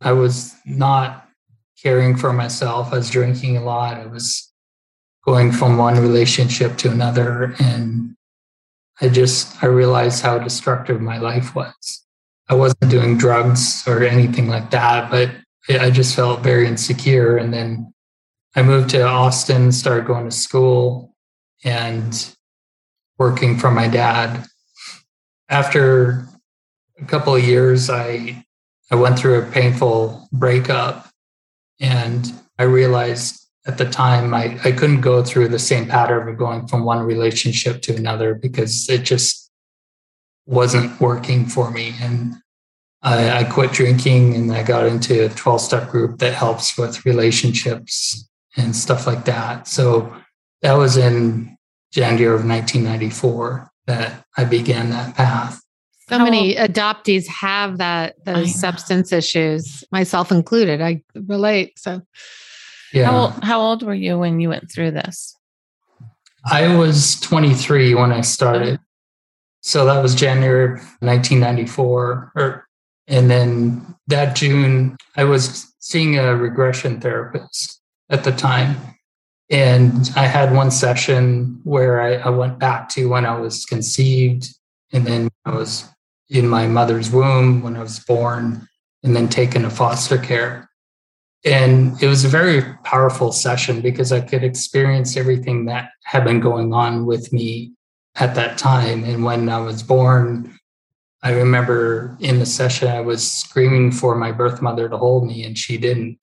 [0.00, 1.28] I was not
[1.82, 2.92] caring for myself.
[2.92, 3.96] I was drinking a lot.
[3.96, 4.50] I was
[5.24, 7.54] going from one relationship to another.
[7.58, 8.16] And
[9.00, 12.04] I just, I realized how destructive my life was.
[12.48, 15.30] I wasn't doing drugs or anything like that, but
[15.68, 17.36] I just felt very insecure.
[17.36, 17.92] And then
[18.56, 21.14] I moved to Austin, started going to school
[21.64, 22.34] and
[23.18, 24.46] working for my dad.
[25.48, 26.26] After
[27.00, 28.44] a couple of years, I
[28.90, 31.08] I went through a painful breakup
[31.78, 36.36] and I realized at the time I, I couldn't go through the same pattern of
[36.36, 39.50] going from one relationship to another because it just
[40.46, 41.94] wasn't working for me.
[42.00, 42.34] And
[43.02, 47.04] I, I quit drinking and I got into a 12 step group that helps with
[47.06, 49.68] relationships and stuff like that.
[49.68, 50.14] So
[50.62, 51.56] that was in
[51.92, 55.60] January of 1994 that I began that path.
[56.08, 60.80] So How many adoptees have that those substance issues, myself included.
[60.80, 61.78] I relate.
[61.78, 62.02] So,
[62.92, 63.04] yeah.
[63.04, 65.36] How old, how old were you when you went through this?
[66.50, 68.80] I was 23 when I started.
[68.80, 68.84] Oh.
[69.60, 71.86] So that was January 1994.
[71.96, 72.66] Or, er,
[73.06, 77.79] and then that June, I was seeing a regression therapist
[78.10, 78.76] at the time.
[79.50, 84.48] And I had one session where I, I went back to when I was conceived
[84.92, 85.88] and then I was
[86.28, 88.68] in my mother's womb when I was born
[89.02, 90.68] and then taken to foster care.
[91.44, 96.38] And it was a very powerful session because I could experience everything that had been
[96.38, 97.72] going on with me
[98.16, 99.04] at that time.
[99.04, 100.58] And when I was born,
[101.22, 105.44] I remember in the session, I was screaming for my birth mother to hold me,
[105.44, 106.18] and she didn't.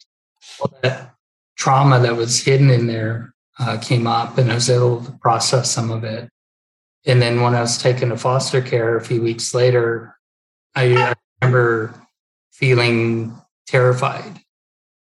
[0.59, 1.16] All that
[1.57, 5.71] trauma that was hidden in there uh, came up, and I was able to process
[5.71, 6.29] some of it.
[7.05, 10.15] And then when I was taken to foster care a few weeks later,
[10.75, 11.93] I, I remember
[12.51, 13.35] feeling
[13.67, 14.39] terrified.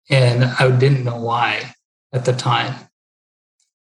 [0.09, 1.73] And I didn't know why
[2.11, 2.75] at the time.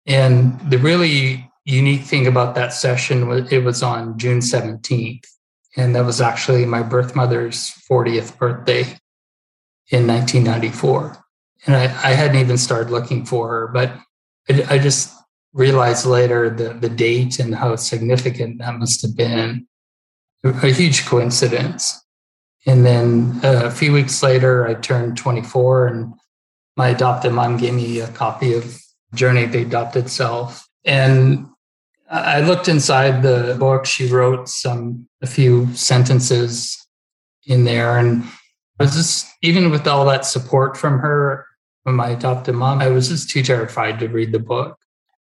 [0.05, 5.25] And the really unique thing about that session was it was on June 17th.
[5.75, 8.81] And that was actually my birth mother's 40th birthday
[9.89, 11.23] in 1994.
[11.67, 13.93] And I, I hadn't even started looking for her, but
[14.49, 15.13] I, I just
[15.53, 19.67] realized later the, the date and how significant that must have been.
[20.43, 22.01] A huge coincidence.
[22.65, 26.13] And then uh, a few weeks later, I turned 24, and
[26.75, 28.79] my adopted mom gave me a copy of
[29.13, 30.67] Journey of the Adopted Self.
[30.85, 31.47] And
[32.09, 33.85] I looked inside the book.
[33.85, 36.77] She wrote some, a few sentences
[37.45, 37.97] in there.
[37.97, 38.23] And
[38.79, 41.45] I was just, even with all that support from her,
[41.95, 44.77] my adopted mom, I was just too terrified to read the book.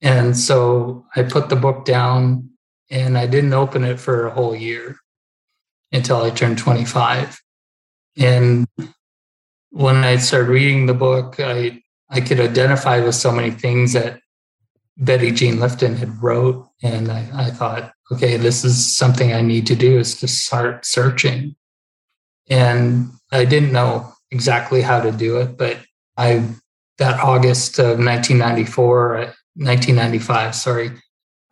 [0.02, 2.50] And so I put the book down
[2.90, 4.98] and I didn't open it for a whole year
[5.92, 7.42] until I turned 25.
[8.18, 8.68] And
[9.72, 14.20] when I started reading the book, I, I could identify with so many things that
[14.98, 16.68] Betty Jean Lifton had wrote.
[16.82, 20.86] And I, I thought, okay, this is something I need to do is to start
[20.86, 21.56] searching.
[22.50, 25.78] And I didn't know exactly how to do it, but
[26.18, 26.44] I
[26.98, 29.18] that August of 1994,
[29.56, 30.92] 1995, sorry,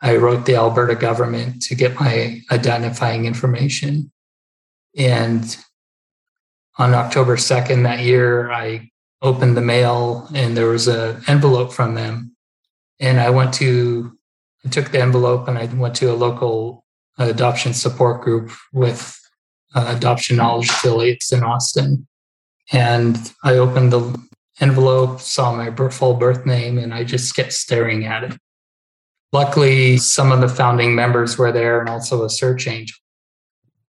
[0.01, 4.11] I wrote the Alberta government to get my identifying information.
[4.97, 5.55] And
[6.77, 8.89] on October 2nd that year, I
[9.21, 12.35] opened the mail and there was an envelope from them.
[12.99, 14.17] And I went to,
[14.65, 16.85] I took the envelope and I went to a local
[17.17, 19.19] adoption support group with
[19.73, 22.07] uh, Adoption Knowledge affiliates in Austin.
[22.71, 24.17] And I opened the
[24.59, 28.37] envelope, saw my full birth name, and I just kept staring at it.
[29.31, 32.95] Luckily, some of the founding members were there and also a search angel.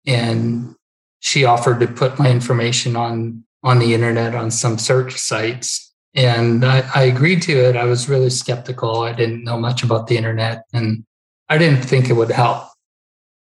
[0.07, 0.75] And
[1.21, 5.93] she offered to put my information on, on the internet on some search sites.
[6.15, 7.77] And I, I agreed to it.
[7.77, 9.03] I was really skeptical.
[9.03, 11.05] I didn't know much about the internet and
[11.49, 12.69] I didn't think it would help.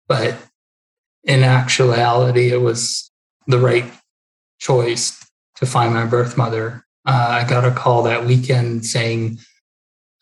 [0.07, 0.37] But
[1.23, 3.11] in actuality, it was
[3.47, 3.85] the right
[4.59, 6.85] choice to find my birth mother.
[7.05, 9.39] Uh, I got a call that weekend saying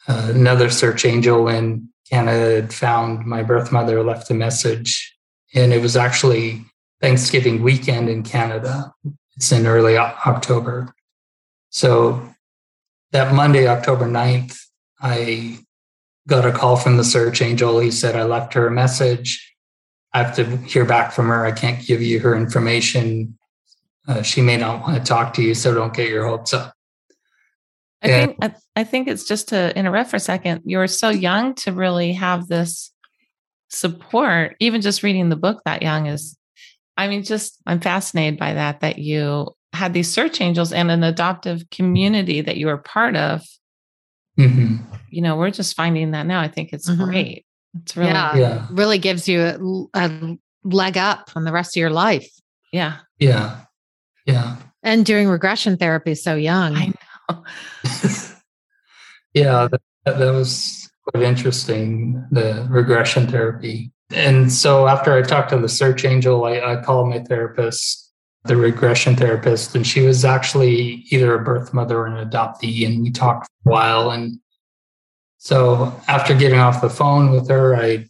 [0.07, 5.15] uh, another search angel in Canada had found my birth mother, left a message,
[5.53, 6.63] and it was actually
[7.01, 8.93] Thanksgiving weekend in Canada.
[9.35, 10.93] It's in early October.
[11.69, 12.27] So
[13.11, 14.57] that Monday, October 9th,
[15.01, 15.59] I
[16.27, 17.79] got a call from the search angel.
[17.79, 19.55] He said, I left her a message.
[20.13, 21.45] I have to hear back from her.
[21.45, 23.36] I can't give you her information.
[24.07, 26.73] Uh, she may not want to talk to you, so don't get your hopes up.
[28.01, 30.61] I and, think I, I think it's just to interrupt for a second.
[30.65, 32.93] You're so young to really have this
[33.69, 34.55] support.
[34.59, 36.37] Even just reading the book that young is,
[36.95, 38.79] I mean, just I'm fascinated by that.
[38.79, 43.41] That you had these search angels and an adoptive community that you were part of.
[44.39, 44.77] Mm-hmm.
[45.09, 46.39] You know, we're just finding that now.
[46.39, 47.03] I think it's mm-hmm.
[47.03, 47.45] great.
[47.81, 48.67] It's really, yeah, yeah.
[48.71, 49.57] really gives you a,
[49.93, 52.29] a leg up on the rest of your life.
[52.71, 52.97] Yeah.
[53.19, 53.61] Yeah.
[54.27, 54.57] Yeah.
[54.83, 56.75] And doing regression therapy so young.
[56.75, 56.93] I
[57.29, 57.43] know.
[59.33, 63.91] yeah, that, that was quite interesting, the regression therapy.
[64.11, 68.11] And so after I talked to the search angel, I, I called my therapist,
[68.45, 72.85] the regression therapist, and she was actually either a birth mother or an adoptee.
[72.85, 74.11] And we talked for a while.
[74.11, 74.39] And
[75.37, 78.09] so after getting off the phone with her, I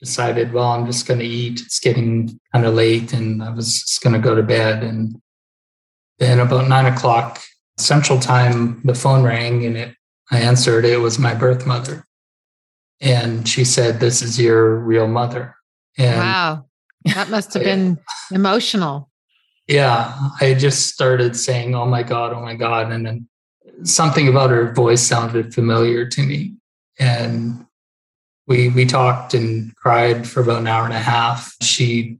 [0.00, 1.60] decided, well, I'm just going to eat.
[1.60, 4.82] It's getting kind of late, and I was just going to go to bed.
[4.82, 5.20] And
[6.20, 7.40] then about nine o'clock
[7.78, 9.96] Central Time, the phone rang, and it.
[10.30, 10.84] I answered.
[10.84, 12.04] It was my birth mother,
[13.00, 15.56] and she said, "This is your real mother."
[15.98, 16.66] And wow,
[17.06, 17.98] that must have been
[18.30, 19.10] emotional.
[19.66, 23.28] Yeah, I just started saying, "Oh my god, oh my god," and then
[23.82, 26.54] something about her voice sounded familiar to me.
[27.00, 27.66] And
[28.46, 31.56] we we talked and cried for about an hour and a half.
[31.62, 32.19] She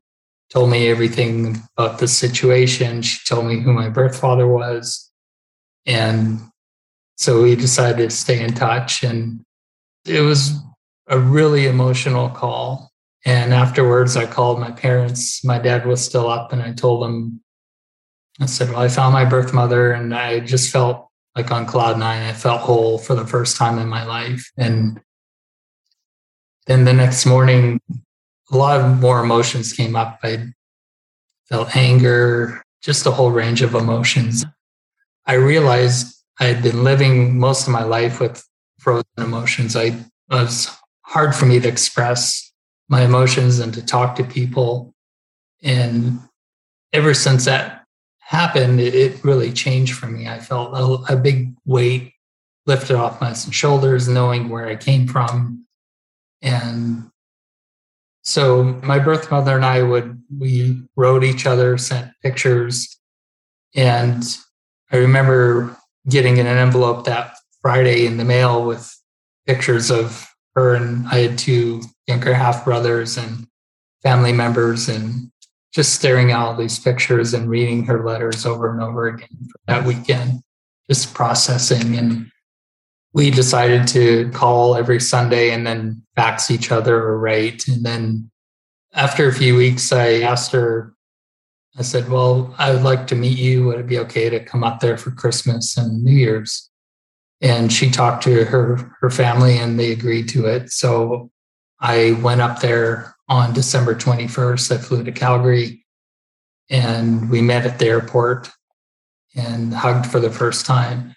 [0.50, 3.02] told me everything about the situation.
[3.02, 5.10] She told me who my birth father was.
[5.86, 6.40] And
[7.16, 9.02] so we decided to stay in touch.
[9.02, 9.44] And
[10.04, 10.54] it was
[11.06, 12.90] a really emotional call.
[13.24, 15.44] And afterwards, I called my parents.
[15.44, 17.42] My dad was still up, and I told them,
[18.40, 21.98] I said, Well, I found my birth mother, and I just felt like on cloud
[21.98, 22.22] nine.
[22.22, 24.50] I felt whole for the first time in my life.
[24.56, 25.00] And
[26.66, 27.80] then the next morning,
[28.50, 30.18] a lot of more emotions came up.
[30.22, 30.52] I
[31.48, 34.44] felt anger, just a whole range of emotions.
[35.26, 38.44] I realized I had been living most of my life with
[38.78, 39.76] frozen emotions.
[39.76, 39.94] I
[40.30, 40.70] it was
[41.02, 42.52] hard for me to express
[42.88, 44.94] my emotions and to talk to people.
[45.62, 46.20] And
[46.92, 47.84] ever since that
[48.20, 50.28] happened, it, really changed for me.
[50.28, 52.12] I felt a, a big weight
[52.66, 55.66] lifted off my shoulders, knowing where I came from.
[56.42, 57.09] And
[58.30, 62.96] so my birth mother and I would, we wrote each other, sent pictures.
[63.74, 64.22] And
[64.92, 65.76] I remember
[66.08, 68.96] getting in an envelope that Friday in the mail with
[69.48, 70.76] pictures of her.
[70.76, 73.48] And I had two younger half brothers and
[74.04, 74.88] family members.
[74.88, 75.32] And
[75.72, 79.58] just staring at all these pictures and reading her letters over and over again for
[79.66, 80.40] that weekend,
[80.88, 81.98] just processing.
[81.98, 82.29] And
[83.12, 87.66] we decided to call every Sunday and then fax each other or write.
[87.66, 88.30] And then
[88.92, 90.94] after a few weeks, I asked her,
[91.78, 93.66] I said, Well, I would like to meet you.
[93.66, 96.68] Would it be okay to come up there for Christmas and New Year's?
[97.40, 100.70] And she talked to her, her family and they agreed to it.
[100.70, 101.30] So
[101.80, 104.72] I went up there on December 21st.
[104.72, 105.84] I flew to Calgary
[106.68, 108.50] and we met at the airport
[109.34, 111.14] and hugged for the first time.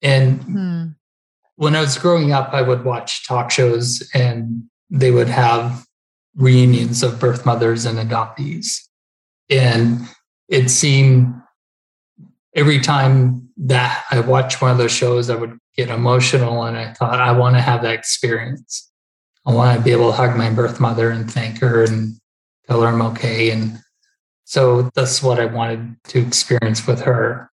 [0.00, 0.86] And hmm.
[1.62, 5.86] When I was growing up, I would watch talk shows and they would have
[6.34, 8.80] reunions of birth mothers and adoptees.
[9.48, 10.00] And
[10.48, 11.32] it seemed
[12.56, 16.94] every time that I watched one of those shows, I would get emotional and I
[16.94, 18.90] thought, I want to have that experience.
[19.46, 22.16] I want to be able to hug my birth mother and thank her and
[22.66, 23.52] tell her I'm okay.
[23.52, 23.78] And
[24.42, 27.51] so that's what I wanted to experience with her.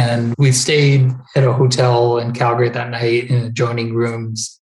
[0.00, 4.58] And we stayed at a hotel in Calgary that night in adjoining rooms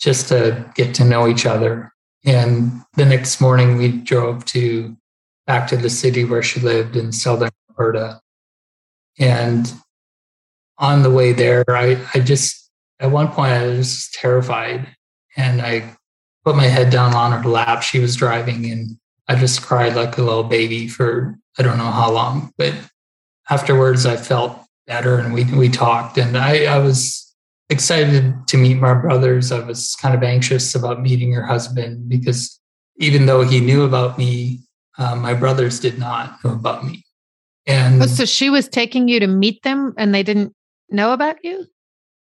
[0.00, 1.92] just to get to know each other.
[2.24, 4.96] And the next morning we drove to
[5.46, 8.22] back to the city where she lived in southern Alberta.
[9.18, 9.70] And
[10.78, 12.70] on the way there, I, I just
[13.00, 14.96] at one point I was terrified
[15.36, 15.94] and I
[16.42, 17.82] put my head down on her lap.
[17.82, 18.96] She was driving and
[19.28, 22.54] I just cried like a little baby for I don't know how long.
[22.56, 22.72] But
[23.50, 24.56] afterwards I felt
[24.90, 27.30] better and we we talked and I, I was
[27.70, 29.52] excited to meet my brothers.
[29.52, 32.58] I was kind of anxious about meeting her husband because
[32.96, 34.60] even though he knew about me,
[34.98, 37.04] uh, my brothers did not know about me.
[37.66, 40.52] And oh, so she was taking you to meet them and they didn't
[40.90, 41.66] know about you?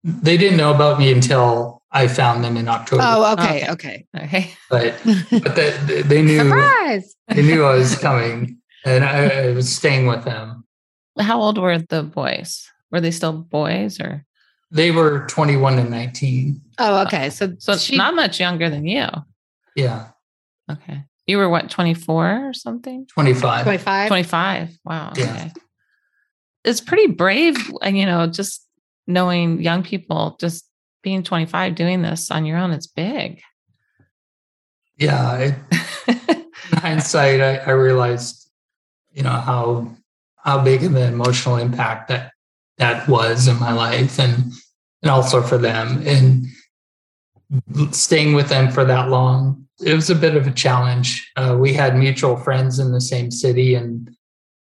[0.06, 3.04] They didn't know about me until I found them in October.
[3.06, 4.52] Oh, okay, okay, okay.
[4.70, 4.96] But
[5.32, 7.16] but they, they knew Surprise!
[7.28, 10.63] they knew I was coming, and I, I was staying with them.
[11.20, 12.70] How old were the boys?
[12.92, 14.26] Were they still boys or?
[14.72, 16.60] They were 21 and 19.
[16.80, 17.30] Oh, okay.
[17.30, 19.08] So So she, not much younger than you.
[19.76, 20.10] Yeah,
[20.72, 21.04] Okay.
[21.26, 23.06] You were what, 24 or something?
[23.08, 23.64] 25.
[23.64, 24.08] 25.
[24.08, 24.78] 25.
[24.84, 25.14] Wow.
[25.16, 25.24] Yeah.
[25.24, 25.52] Okay.
[26.66, 28.66] It's pretty brave, and you know, just
[29.06, 30.66] knowing young people just
[31.02, 33.42] being 25 doing this on your own, it's big.
[34.98, 35.56] Yeah, it,
[36.72, 38.50] in hindsight, I, I realized,
[39.12, 39.94] you know, how
[40.44, 42.32] how big of an emotional impact that
[42.78, 44.52] that was in my life, and
[45.02, 46.46] and also for them, and
[47.94, 51.30] staying with them for that long, it was a bit of a challenge.
[51.36, 54.16] Uh, we had mutual friends in the same city, and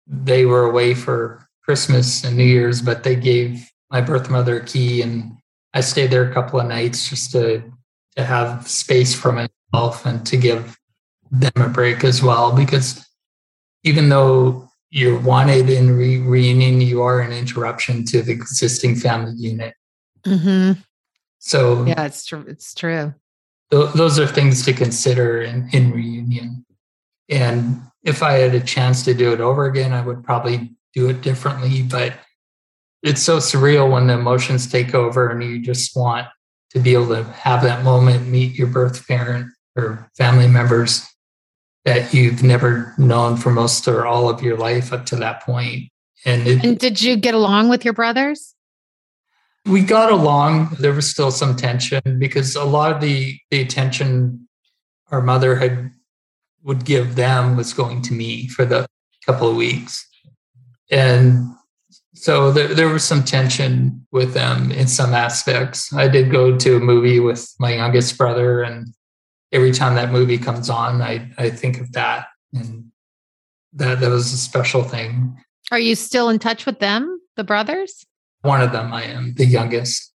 [0.07, 4.65] they were away for Christmas and New Year's, but they gave my birth mother a
[4.65, 5.37] key, and
[5.73, 7.63] I stayed there a couple of nights just to
[8.17, 10.79] to have space for myself and to give
[11.31, 13.05] them a break as well because
[13.83, 14.64] even though
[14.95, 19.75] you're wanted in re- reunion you are an interruption to the existing family unit
[20.25, 20.81] Mm-hmm.
[21.39, 22.45] so Yeah, it's true.
[22.49, 23.13] It's true.
[23.71, 26.65] th- those are things to consider in, in reunion
[27.29, 31.09] and if i had a chance to do it over again i would probably do
[31.11, 32.15] it differently but
[33.03, 36.27] it's so surreal when the emotions take over and you just want
[36.71, 41.07] to be able to have that moment meet your birth parent or family members
[41.85, 45.91] that you've never known for most or all of your life up to that point.
[46.25, 48.55] And it, And did you get along with your brothers?
[49.67, 50.77] we got along.
[50.79, 54.49] There was still some tension because a lot of the the attention
[55.11, 55.91] our mother had
[56.63, 58.87] would give them was going to me for the
[59.27, 60.07] couple of weeks.
[60.91, 61.47] And
[62.15, 65.93] so there, there was some tension with them in some aspects.
[65.93, 68.89] I did go to a movie with my youngest brother and
[69.55, 72.91] every time that movie comes on i i think of that and
[73.73, 75.37] that that was a special thing
[75.71, 78.05] Are you still in touch with them, the brothers?
[78.43, 80.13] one of them i am the youngest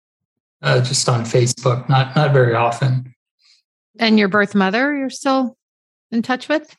[0.62, 3.14] uh, just on facebook not not very often
[3.98, 5.58] And your birth mother, you're still
[6.12, 6.76] in touch with?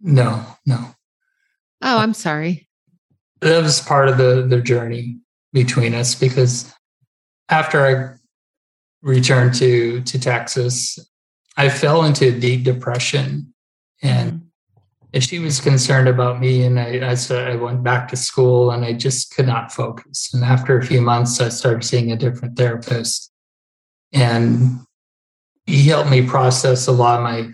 [0.00, 0.78] no no
[1.86, 2.66] Oh, I'm sorry.
[3.40, 5.18] that was part of the the journey
[5.52, 6.72] between us because
[7.50, 8.14] after I
[9.02, 10.98] returned to to Texas,
[11.56, 13.54] I fell into a deep depression,
[14.02, 14.80] and mm-hmm.
[15.12, 18.70] and she was concerned about me, and I I, started, I went back to school,
[18.70, 20.32] and I just could not focus.
[20.34, 23.30] And after a few months, I started seeing a different therapist,
[24.12, 24.80] and
[25.66, 27.52] he helped me process a lot of my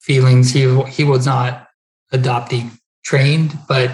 [0.00, 0.52] feelings.
[0.52, 1.68] He he was not
[2.12, 2.70] adoptee
[3.04, 3.90] trained, but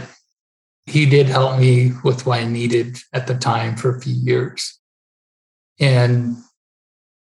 [0.87, 4.79] he did help me with what I needed at the time for a few years.
[5.79, 6.37] And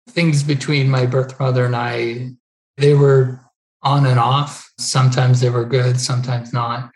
[0.09, 2.31] things between my birth mother and I,
[2.77, 3.41] they were
[3.83, 4.71] on and off.
[4.79, 6.91] Sometimes they were good, sometimes not.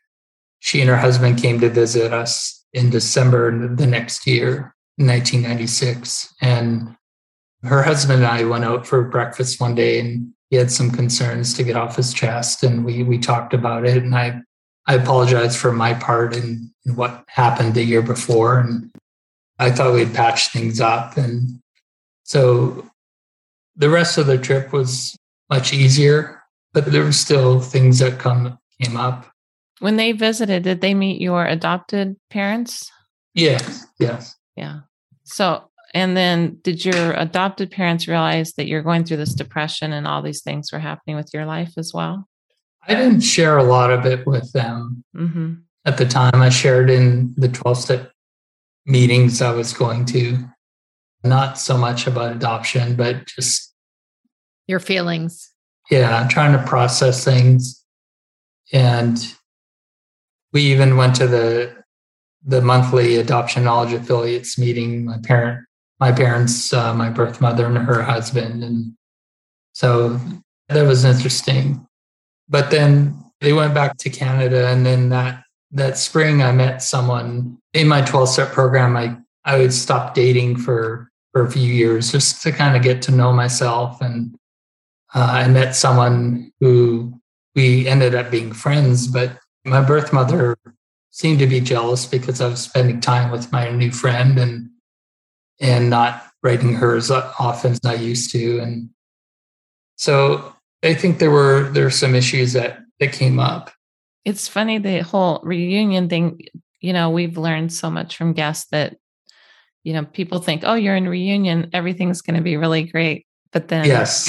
[0.61, 6.35] She and her husband came to visit us in December the next year, 1996.
[6.41, 6.97] And
[7.63, 11.55] her husband and I went out for breakfast one day and he had some concerns
[11.55, 12.63] to get off his chest.
[12.63, 14.03] And we, we talked about it.
[14.03, 14.43] And I
[14.87, 18.59] I apologize for my part in, in, what happened the year before.
[18.59, 18.91] And
[19.59, 21.17] I thought we'd patch things up.
[21.17, 21.61] And
[22.25, 22.91] so
[23.77, 25.17] the rest of the trip was
[25.51, 26.43] much easier,
[26.73, 29.27] but there were still things that come came up.
[29.81, 32.91] When they visited, did they meet your adopted parents?
[33.35, 34.37] Yes, yes.
[34.57, 34.81] Yeah.
[35.25, 40.07] So, and then did your adopted parents realize that you're going through this depression and
[40.07, 42.29] all these things were happening with your life as well?
[42.87, 45.55] I didn't share a lot of it with them Mm-hmm.
[45.85, 46.43] at the time.
[46.43, 48.13] I shared in the 12 step
[48.87, 50.39] meetings I was going to,
[51.25, 53.73] not so much about adoption, but just,
[54.67, 55.51] Your feelings.
[55.91, 57.85] yeah, trying to process things.
[58.73, 59.19] And
[60.53, 61.83] we even went to the
[62.45, 65.65] the monthly adoption knowledge affiliates meeting my parent
[66.01, 68.93] my parents uh, my birth mother and her husband and
[69.75, 70.19] so
[70.69, 71.87] that was interesting
[72.49, 77.59] but then they went back to Canada and then that that spring I met someone
[77.73, 82.13] in my 12 step program I I would stop dating for for a few years
[82.13, 84.37] just to kind of get to know myself and
[85.15, 87.21] uh, I met someone who
[87.55, 90.57] we ended up being friends but my birth mother
[91.11, 94.69] seemed to be jealous because I was spending time with my new friend and
[95.61, 98.91] and not writing her as often as I used to and
[99.97, 103.71] so I think there were there were some issues that that came up,
[104.25, 106.41] It's funny the whole reunion thing.
[106.81, 108.97] You know, we've learned so much from guests that,
[109.85, 113.27] you know, people think, oh, you're in reunion, everything's going to be really great.
[113.53, 114.27] But then, yes,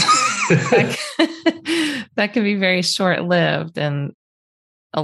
[0.49, 3.77] that, can, that can be very short lived.
[3.77, 4.13] And,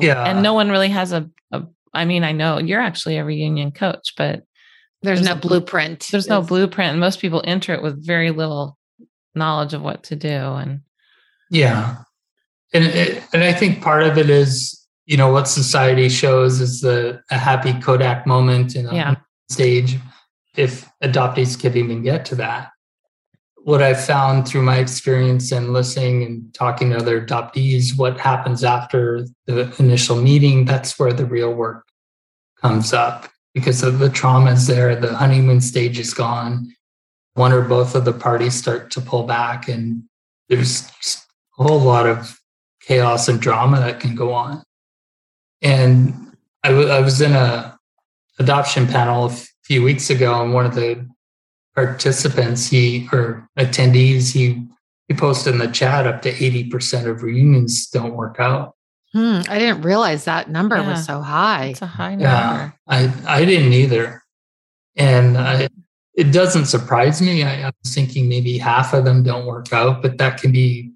[0.02, 0.26] yeah.
[0.26, 3.72] and no one really has a, a, I mean, I know you're actually a reunion
[3.72, 4.44] coach, but
[5.02, 6.08] there's, there's no blueprint.
[6.12, 6.92] There's no blueprint.
[6.92, 8.78] And most people enter it with very little
[9.36, 10.28] knowledge of what to do.
[10.28, 10.82] And
[11.50, 11.98] yeah.
[12.74, 12.86] And,
[13.34, 14.80] and I think part of it is
[15.10, 19.16] you know what society shows is the a happy Kodak moment in a yeah.
[19.50, 19.98] stage.
[20.60, 22.70] If adoptees could even get to that,
[23.64, 28.64] what I've found through my experience and listening and talking to other adoptees, what happens
[28.64, 31.86] after the initial meeting, that's where the real work
[32.62, 34.96] comes up because of the trauma is there.
[34.96, 36.74] The honeymoon stage is gone.
[37.36, 40.04] One or both of the parties start to pull back, and
[40.50, 40.90] there's
[41.58, 42.40] a whole lot of
[42.82, 44.64] chaos and drama that can go on
[45.62, 46.14] and
[46.64, 47.78] I, w- I was in a
[48.40, 49.32] adoption panel
[49.70, 51.08] few weeks ago, and one of the
[51.76, 54.66] participants, he or attendees, he
[55.08, 58.76] he posted in the chat up to eighty percent of reunions don't work out.
[59.14, 60.90] Hmm, I didn't realize that number yeah.
[60.90, 61.68] was so high.
[61.68, 62.24] It's a high number.
[62.24, 64.24] Yeah, I I didn't either,
[64.96, 65.70] and I,
[66.16, 67.44] it doesn't surprise me.
[67.44, 70.92] I, I was thinking maybe half of them don't work out, but that can be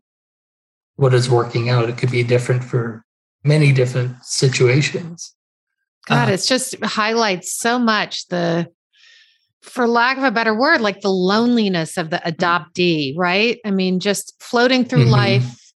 [0.96, 1.90] what is working out.
[1.90, 3.06] It could be different for
[3.44, 5.36] many different situations.
[6.06, 8.68] God, uh, it's just highlights so much the,
[9.62, 12.30] for lack of a better word, like the loneliness of the mm-hmm.
[12.30, 13.60] adoptee, right?
[13.66, 15.12] I mean, just floating through mm-hmm.
[15.12, 15.74] life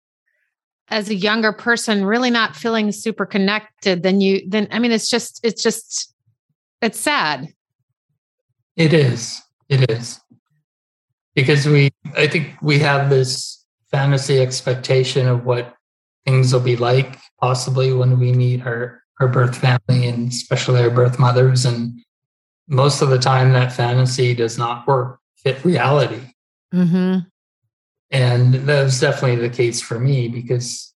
[0.88, 4.04] as a younger person, really not feeling super connected.
[4.04, 6.14] Then you, then, I mean, it's just, it's just,
[6.82, 7.48] it's sad.
[8.76, 9.42] It is.
[9.70, 10.20] It is.
[11.36, 15.74] Because we, I think we have this fantasy expectation of what
[16.26, 20.90] things will be like possibly when we meet our our birth family and especially our
[20.90, 22.02] birth mothers and
[22.68, 26.22] most of the time that fantasy does not work fit reality
[26.74, 27.20] mm-hmm.
[28.12, 30.94] and that was definitely the case for me because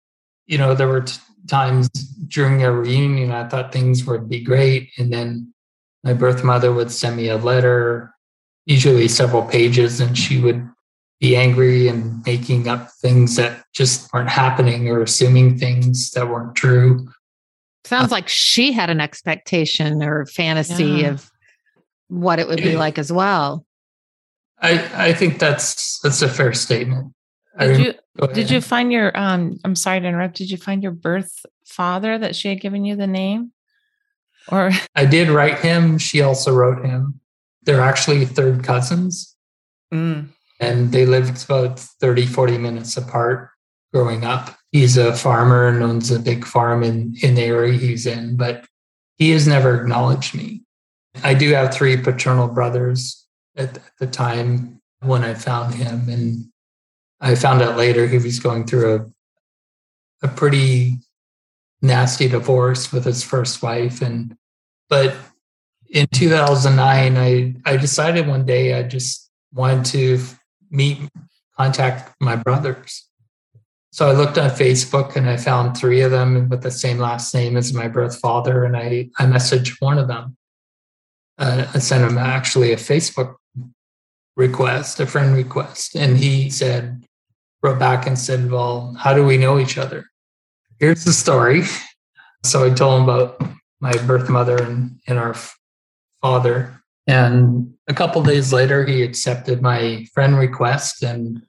[0.46, 1.88] you know there were t- times
[2.28, 5.52] during a reunion i thought things would be great and then
[6.04, 8.12] my birth mother would send me a letter
[8.66, 10.68] usually several pages and she would
[11.20, 16.54] be angry and making up things that just aren't happening or assuming things that weren't
[16.54, 17.08] true.
[17.86, 21.08] Sounds uh, like she had an expectation or fantasy yeah.
[21.08, 21.30] of
[22.08, 23.64] what it would be like as well.
[24.60, 27.12] I I think that's that's a fair statement.
[27.58, 30.92] Did you did you find your um I'm sorry to interrupt, did you find your
[30.92, 33.52] birth father that she had given you the name?
[34.48, 37.20] Or I did write him, she also wrote him.
[37.62, 39.34] They're actually third cousins.
[39.92, 40.28] Mm
[40.60, 43.50] and they lived about 30, 40 minutes apart
[43.92, 44.55] growing up.
[44.72, 48.66] He's a farmer and owns a big farm in, in the area he's in, but
[49.16, 50.62] he has never acknowledged me.
[51.22, 56.08] I do have three paternal brothers at, the time when I found him.
[56.08, 56.46] And
[57.20, 58.94] I found out later he was going through
[60.22, 60.98] a, a pretty
[61.80, 64.02] nasty divorce with his first wife.
[64.02, 64.36] And,
[64.88, 65.14] but
[65.90, 70.18] in 2009, I, I decided one day I just wanted to
[70.70, 70.98] meet,
[71.56, 73.05] contact my brothers.
[73.96, 77.32] So I looked on Facebook and I found three of them with the same last
[77.34, 78.62] name as my birth father.
[78.62, 80.36] And I, I messaged one of them.
[81.38, 83.36] Uh, I sent him actually a Facebook
[84.36, 85.96] request, a friend request.
[85.96, 87.06] And he said,
[87.62, 90.04] wrote back and said, Well, how do we know each other?
[90.78, 91.62] Here's the story.
[92.44, 93.40] So I told him about
[93.80, 95.34] my birth mother and, and our
[96.20, 96.82] father.
[97.06, 101.46] And a couple days later, he accepted my friend request and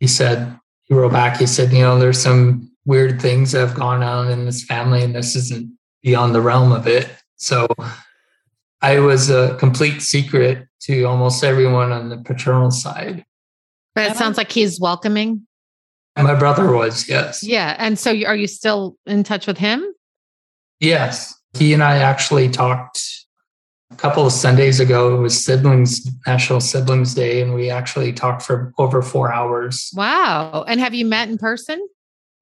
[0.00, 3.74] he said, he wrote back, he said, you know, there's some weird things that have
[3.74, 5.72] gone on in this family and this isn't
[6.02, 7.08] beyond the realm of it.
[7.36, 7.68] So
[8.80, 13.24] I was a complete secret to almost everyone on the paternal side.
[13.94, 15.46] But it sounds like he's welcoming.
[16.16, 17.42] My brother was, yes.
[17.42, 17.76] Yeah.
[17.78, 19.84] And so are you still in touch with him?
[20.80, 21.34] Yes.
[21.56, 23.00] He and I actually talked
[23.92, 28.42] a couple of Sundays ago, it was siblings National Siblings Day, and we actually talked
[28.42, 29.90] for over four hours.
[29.94, 30.64] Wow!
[30.66, 31.86] And have you met in person?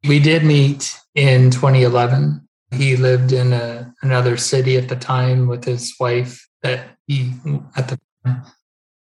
[0.07, 2.47] We did meet in 2011.
[2.73, 7.33] He lived in a, another city at the time with his wife that he
[7.77, 8.43] at the time,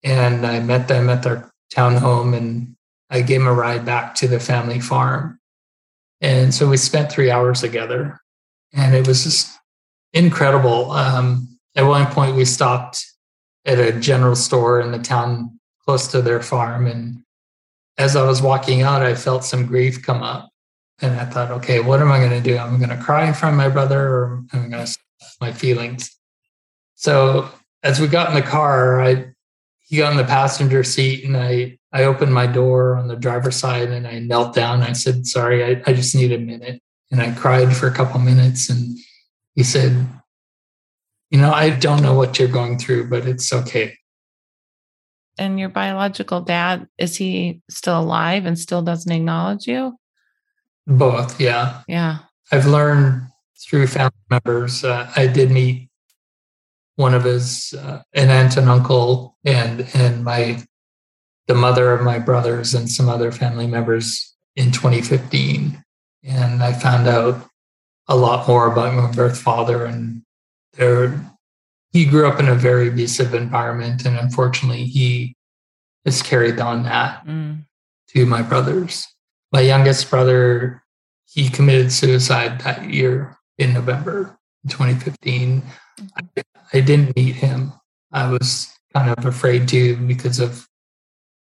[0.04, 2.76] and I met them at their townhome, and
[3.10, 5.40] I gave him a ride back to the family farm,
[6.22, 8.22] and so we spent three hours together,
[8.74, 9.58] and it was just
[10.14, 10.92] incredible.
[10.92, 13.06] Um, at one point we stopped
[13.66, 17.24] at a general store in the town close to their farm and
[17.98, 20.52] as i was walking out i felt some grief come up
[21.02, 22.58] And I thought, okay, what am I going to do?
[22.58, 24.98] I'm going to cry in front of my brother or I'm going to
[25.40, 26.16] my feelings.
[26.94, 27.50] So
[27.82, 29.26] as we got in the car, I
[29.80, 33.58] he got in the passenger seat and I I opened my door on the driver's
[33.58, 34.84] side and I knelt down.
[34.84, 36.80] I said, sorry, I, I just need a minute.
[37.10, 38.98] And I cried for a couple minutes and
[39.56, 40.08] he said,
[41.32, 43.98] you know, I don't know what you're going through, but it's okay.
[45.38, 49.98] And your biological dad, is he still alive and still doesn't acknowledge you?
[50.86, 51.82] Both, yeah.
[51.88, 52.20] Yeah.
[52.52, 53.24] I've learned
[53.58, 54.84] through family members.
[54.84, 55.90] Uh, I did meet
[56.96, 60.62] one of his uh, an aunt and uncle and and my
[61.48, 65.84] the mother of my brothers and some other family members in 2015
[66.24, 67.48] and i found out
[68.08, 70.22] a lot more about my birth father and
[70.74, 71.20] there
[71.92, 75.36] he grew up in a very abusive environment and unfortunately he
[76.06, 77.64] has carried on that mm.
[78.10, 79.08] to my brothers.
[79.52, 80.84] My youngest brother
[81.26, 84.38] he committed suicide that year in november
[84.70, 85.64] 2015
[86.18, 86.44] I,
[86.74, 87.74] I didn't meet him.
[88.12, 90.68] I was kind of afraid to because of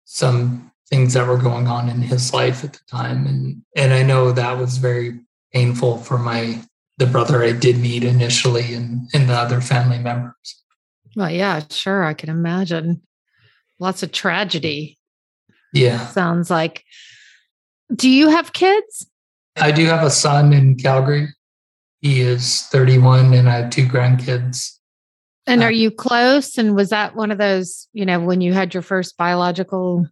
[0.04, 4.02] some things that were going on in his life at the time and and I
[4.02, 5.20] know that was very
[5.52, 6.62] painful for my
[6.98, 10.62] the brother I did meet initially and, and the other family members.
[11.16, 12.04] Well, yeah, sure.
[12.04, 13.02] I can imagine.
[13.78, 14.98] Lots of tragedy.
[15.72, 16.06] Yeah.
[16.08, 16.84] Sounds like.
[17.94, 19.08] Do you have kids?
[19.56, 21.28] I do have a son in Calgary.
[22.00, 24.72] He is 31 and I have two grandkids.
[25.46, 26.58] And uh are you close?
[26.58, 30.06] And was that one of those, you know, when you had your first biological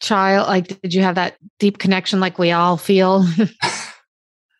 [0.00, 3.26] child, like did you have that deep connection like we all feel?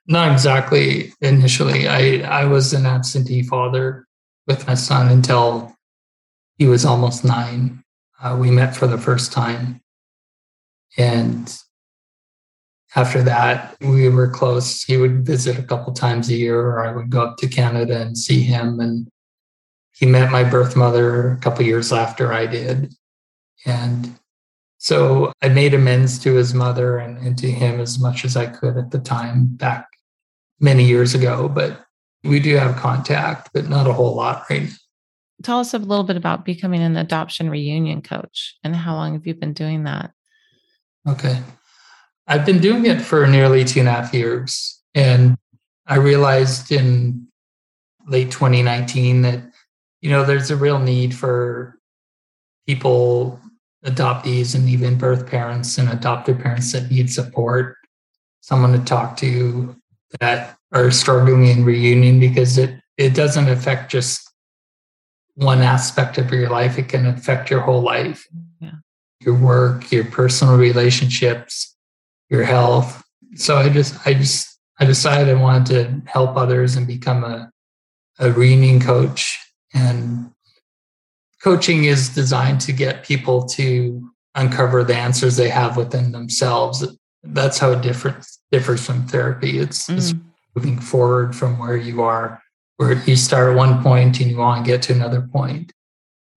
[0.08, 1.86] Not exactly initially.
[1.86, 4.06] I, I was an absentee father
[4.46, 5.76] with my son until
[6.56, 7.84] he was almost nine.
[8.20, 9.82] Uh, we met for the first time.
[10.96, 11.54] And
[12.96, 14.82] after that, we were close.
[14.82, 18.00] He would visit a couple times a year, or I would go up to Canada
[18.00, 18.80] and see him.
[18.80, 19.08] And
[19.92, 22.94] he met my birth mother a couple years after I did.
[23.66, 24.18] And
[24.78, 28.46] so I made amends to his mother and, and to him as much as I
[28.46, 29.87] could at the time back
[30.60, 31.84] many years ago, but
[32.24, 34.74] we do have contact, but not a whole lot right now.
[35.42, 39.26] Tell us a little bit about becoming an adoption reunion coach and how long have
[39.26, 40.10] you been doing that?
[41.06, 41.40] Okay.
[42.26, 44.82] I've been doing it for nearly two and a half years.
[44.94, 45.36] And
[45.86, 47.28] I realized in
[48.08, 49.40] late 2019 that,
[50.00, 51.78] you know, there's a real need for
[52.66, 53.40] people,
[53.84, 57.76] adoptees, and even birth parents and adoptive parents that need support,
[58.40, 59.74] someone to talk to
[60.20, 64.28] that are struggling in reunion because it it doesn't affect just
[65.34, 66.78] one aspect of your life.
[66.78, 68.26] It can affect your whole life.
[68.60, 68.72] Yeah.
[69.20, 71.76] your work your personal relationships
[72.28, 73.02] your health.
[73.36, 77.50] So i just i just i decided i wanted to help others and become a
[78.18, 79.38] a reunion coach.
[79.74, 80.32] And
[81.42, 86.86] coaching is designed to get people to uncover the answers they have within themselves
[87.32, 89.58] that's how it differs differs from therapy.
[89.58, 89.98] It's, mm.
[89.98, 90.14] it's
[90.54, 92.42] moving forward from where you are,
[92.76, 95.72] where you start at one point and you want to get to another point.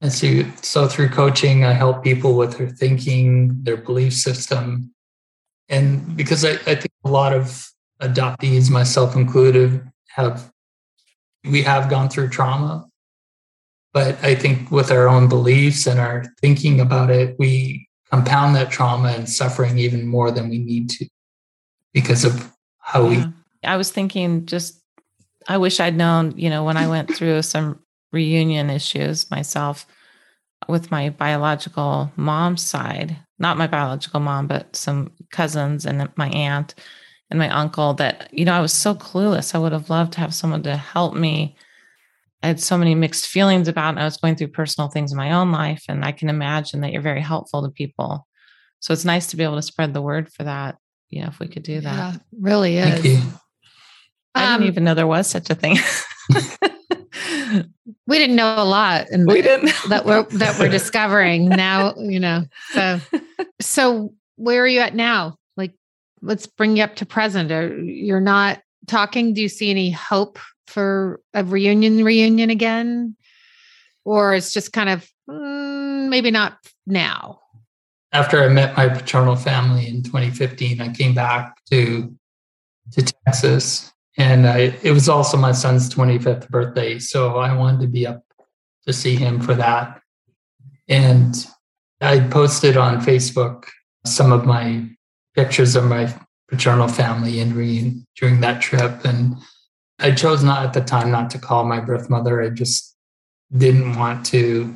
[0.02, 4.94] And so, so through coaching, I help people with their thinking, their belief system.
[5.70, 7.72] And because I, I think a lot of
[8.02, 10.52] adoptees, myself included, have
[11.44, 12.88] we have gone through trauma.
[13.94, 18.72] But I think with our own beliefs and our thinking about it, we compound that
[18.72, 21.08] trauma and suffering even more than we need to
[21.94, 23.26] because of how yeah.
[23.28, 23.34] we.
[23.64, 24.82] I was thinking just,
[25.48, 27.80] I wish I'd known, you know, when I went through some
[28.12, 29.86] reunion issues myself
[30.68, 36.76] with my biological mom's side, not my biological mom, but some cousins and my aunt
[37.30, 39.56] and my uncle that, you know, I was so clueless.
[39.56, 41.56] I would have loved to have someone to help me.
[42.44, 45.32] I had so many mixed feelings about, I was going through personal things in my
[45.32, 45.84] own life.
[45.88, 48.28] And I can imagine that you're very helpful to people.
[48.80, 50.78] So it's nice to be able to spread the word for that
[51.12, 52.14] you know, if we could do that.
[52.14, 53.00] Yeah, really is.
[54.34, 55.78] I didn't um, even know there was such a thing.
[58.08, 62.20] we didn't know a lot and we didn't that we're that we're discovering now, you
[62.20, 62.46] know.
[62.72, 63.02] So
[63.62, 65.36] so where are you at now?
[65.58, 65.74] Like
[66.22, 67.52] let's bring you up to present.
[67.52, 69.34] Are, you're not talking.
[69.34, 70.40] Do you see any hope
[70.72, 73.16] for a reunion reunion again?
[74.04, 76.58] Or it's just kind of mm, maybe not
[76.88, 77.42] now
[78.14, 82.16] after I met my paternal family in 2015, I came back to
[82.94, 87.88] to Texas, and I, it was also my son's 25th birthday, so I wanted to
[87.88, 88.24] be up
[88.86, 90.02] to see him for that.
[90.90, 91.48] And
[92.02, 93.66] I posted on Facebook
[94.06, 94.90] some of my
[95.36, 96.14] pictures of my
[96.50, 99.06] paternal family in during that trip.
[99.06, 99.36] And
[100.02, 102.42] I chose not at the time not to call my birth mother.
[102.42, 102.96] I just
[103.56, 104.76] didn't want to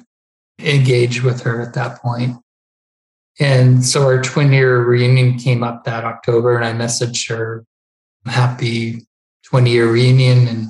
[0.59, 2.37] engage with her at that point.
[3.39, 7.65] And so our twin year reunion came up that October, and I messaged her,
[8.25, 9.05] happy
[9.45, 10.47] 20 year reunion.
[10.47, 10.67] And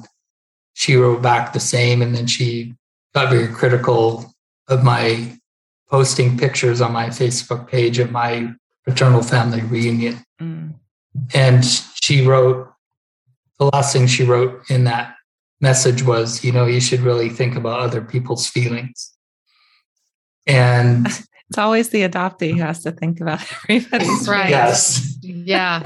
[0.74, 2.02] she wrote back the same.
[2.02, 2.74] And then she
[3.14, 4.34] got very critical
[4.68, 5.38] of my
[5.90, 8.54] posting pictures on my Facebook page of my
[8.86, 10.24] paternal family reunion.
[10.42, 10.74] Mm.
[11.34, 11.64] And
[12.02, 12.72] she wrote,
[13.60, 15.16] the last thing she wrote in that
[15.62, 19.14] message was, you know, you should really think about other people's feelings.
[20.46, 21.08] And
[21.50, 24.50] it's always the adoptee who has to think about everybody's right.
[24.50, 25.18] Yes.
[25.22, 25.84] Yeah.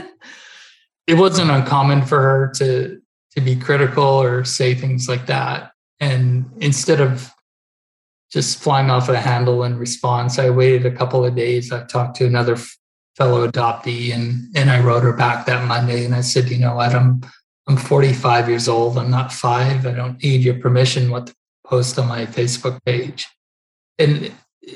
[1.08, 3.02] It wasn't uncommon for her to
[3.36, 5.72] to be critical or say things like that.
[6.00, 7.32] And instead of
[8.32, 11.72] just flying off the handle in response, I waited a couple of days.
[11.72, 12.58] I talked to another
[13.16, 16.76] fellow adoptee and and I wrote her back that Monday and I said, you know
[16.76, 17.22] what, I'm
[17.70, 18.98] I'm 45 years old.
[18.98, 19.86] I'm not five.
[19.86, 23.28] I don't need your permission what to post on my Facebook page.
[24.00, 24.34] And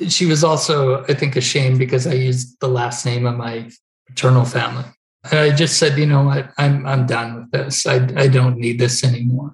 [0.08, 3.72] she was also, I think, ashamed because I used the last name of my
[4.08, 4.86] paternal family.
[5.32, 7.88] And I just said, you know what, I'm I'm done with this.
[7.88, 9.54] I I don't need this anymore.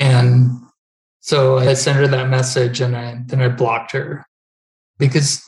[0.00, 0.50] And
[1.20, 4.26] so I sent her that message and I then I blocked her
[4.98, 5.42] because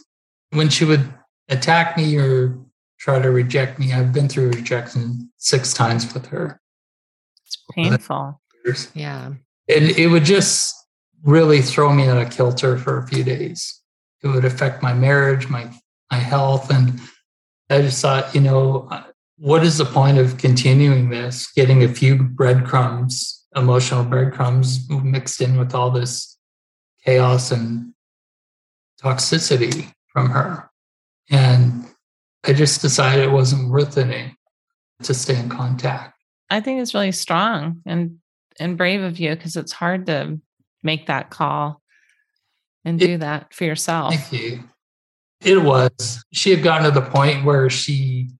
[0.50, 1.12] when she would
[1.48, 2.56] attack me or
[3.00, 6.60] try to reject me, I've been through rejection six times with her.
[7.48, 8.40] It's painful.
[8.94, 9.32] Yeah.
[9.68, 10.74] And it would just
[11.22, 13.80] really throw me out of kilter for a few days.
[14.22, 15.70] It would affect my marriage, my
[16.10, 17.00] my health, and
[17.70, 19.04] I just thought, you know, uh,
[19.36, 21.50] what is the point of continuing this?
[21.52, 26.38] Getting a few breadcrumbs, emotional breadcrumbs mixed in with all this
[27.04, 27.94] chaos and
[29.02, 30.70] toxicity from her,
[31.30, 31.86] and
[32.44, 34.32] I just decided it wasn't worth it
[35.02, 36.17] to stay in contact.
[36.50, 38.18] I think it's really strong and
[38.60, 40.40] and brave of you because it's hard to
[40.82, 41.80] make that call
[42.84, 44.14] and do it, that for yourself.
[44.14, 44.64] Thank you.
[45.40, 46.24] It was.
[46.32, 48.30] She had gotten to the point where she,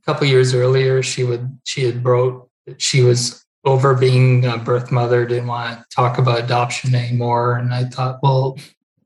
[0.00, 2.48] a couple years earlier, she would she had broke.
[2.78, 7.56] She was over being a birth mother, didn't want to talk about adoption anymore.
[7.56, 8.58] And I thought, well,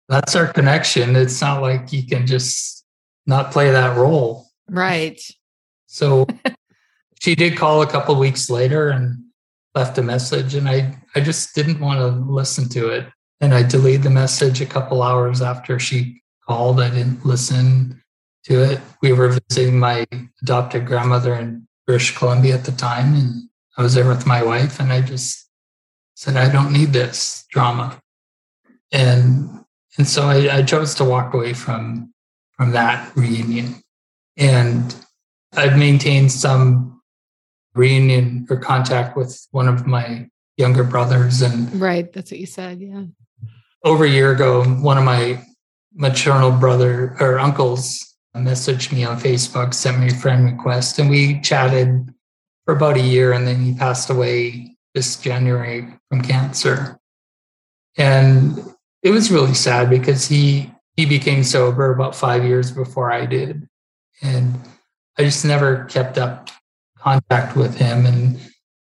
[0.08, 1.16] that's our connection.
[1.16, 2.84] It's not like you can just
[3.26, 4.46] not play that role.
[4.68, 5.20] Right.
[5.86, 6.26] So
[7.26, 9.18] she did call a couple weeks later and
[9.74, 13.08] left a message and I, I just didn't want to listen to it.
[13.40, 16.80] And I deleted the message a couple hours after she called.
[16.80, 18.00] I didn't listen
[18.44, 18.80] to it.
[19.02, 20.06] We were visiting my
[20.40, 24.78] adopted grandmother in British Columbia at the time, and I was there with my wife,
[24.78, 25.50] and I just
[26.14, 28.00] said, I don't need this drama.
[28.92, 29.64] And
[29.98, 32.14] and so I, I chose to walk away from
[32.56, 33.82] from that reunion.
[34.36, 34.94] And
[35.54, 36.95] I've maintained some
[37.76, 41.42] reunion or contact with one of my younger brothers.
[41.42, 43.04] And right that's what you said yeah.
[43.84, 45.42] over a year ago one of my
[45.94, 51.40] maternal brother or uncles messaged me on facebook sent me a friend request and we
[51.40, 52.12] chatted
[52.66, 56.98] for about a year and then he passed away this january from cancer.
[57.96, 58.58] And
[59.02, 63.68] it was really sad because he he became sober about five years before i did.
[64.22, 64.58] And
[65.18, 66.45] i just never kept up
[67.06, 68.04] contact with him.
[68.04, 68.40] And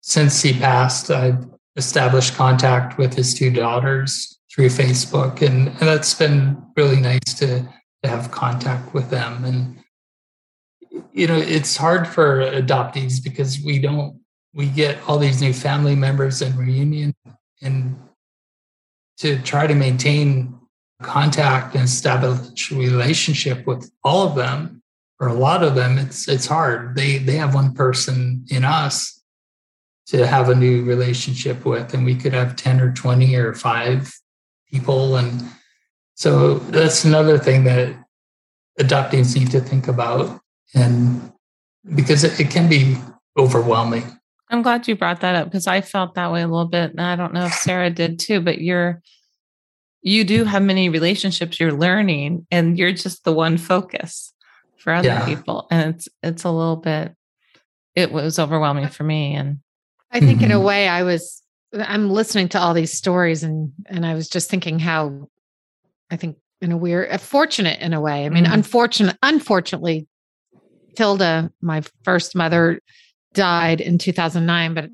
[0.02, 1.46] since he passed, I've
[1.76, 5.40] established contact with his two daughters through Facebook.
[5.40, 7.66] And, and that's been really nice to,
[8.02, 9.44] to have contact with them.
[9.44, 9.78] And,
[11.12, 14.20] you know, it's hard for adoptees because we don't,
[14.52, 17.14] we get all these new family members and reunion
[17.62, 17.96] and
[19.18, 20.54] to try to maintain
[21.00, 24.81] contact and establish relationship with all of them
[25.22, 26.96] for a lot of them, it's it's hard.
[26.96, 29.22] They they have one person in us
[30.06, 34.12] to have a new relationship with, and we could have ten or twenty or five
[34.68, 35.40] people, and
[36.16, 37.94] so that's another thing that
[38.80, 40.40] adoptees need to think about,
[40.74, 41.32] and
[41.94, 42.96] because it, it can be
[43.38, 44.02] overwhelming.
[44.50, 47.00] I'm glad you brought that up because I felt that way a little bit, and
[47.00, 48.40] I don't know if Sarah did too.
[48.40, 49.00] But you're
[50.00, 54.32] you do have many relationships you're learning, and you're just the one focus
[54.82, 55.24] for other yeah.
[55.24, 57.14] people and it's it's a little bit
[57.94, 59.58] it was overwhelming for me and
[60.10, 60.46] i think mm-hmm.
[60.46, 60.64] in a mm-hmm.
[60.64, 61.42] way i was
[61.78, 65.28] i'm listening to all these stories and and i was just thinking how
[66.10, 68.54] i think in a weird uh, fortunate in a way i mean mm-hmm.
[68.54, 70.08] unfortunate unfortunately
[70.96, 72.80] tilda my first mother
[73.34, 74.90] died in 2009 but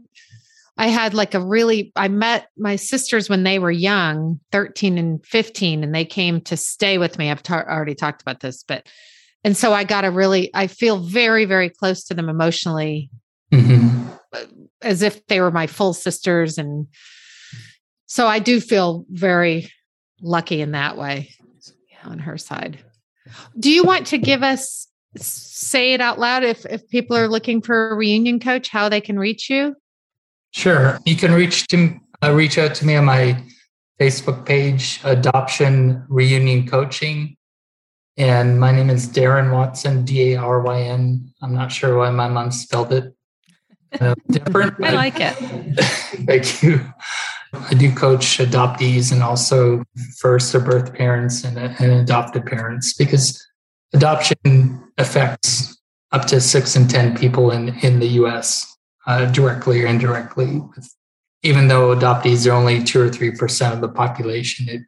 [0.80, 5.26] I had like a really, I met my sisters when they were young, 13 and
[5.26, 7.32] 15, and they came to stay with me.
[7.32, 8.86] I've ta- already talked about this, but
[9.44, 13.10] and so I got to really, I feel very, very close to them emotionally,
[13.52, 14.08] mm-hmm.
[14.82, 16.58] as if they were my full sisters.
[16.58, 16.88] And
[18.06, 19.70] so I do feel very
[20.20, 21.30] lucky in that way
[22.04, 22.78] on her side.
[23.58, 27.62] Do you want to give us, say it out loud if, if people are looking
[27.62, 29.76] for a reunion coach, how they can reach you?
[30.52, 30.98] Sure.
[31.04, 33.40] You can reach to uh, reach out to me on my
[34.00, 37.36] Facebook page, Adoption Reunion Coaching.
[38.18, 41.32] And my name is Daryn Watson, D A R Y N.
[41.40, 43.14] I'm not sure why my mom spelled it
[44.00, 44.84] uh, different.
[44.84, 45.34] I like it.
[46.26, 46.80] Thank you.
[47.52, 49.84] I do coach adoptees and also
[50.18, 53.42] first or birth parents and, and adopted parents because
[53.94, 59.86] adoption affects up to six and 10 people in, in the US uh, directly or
[59.86, 60.60] indirectly.
[61.44, 64.82] Even though adoptees are only two or 3% of the population, it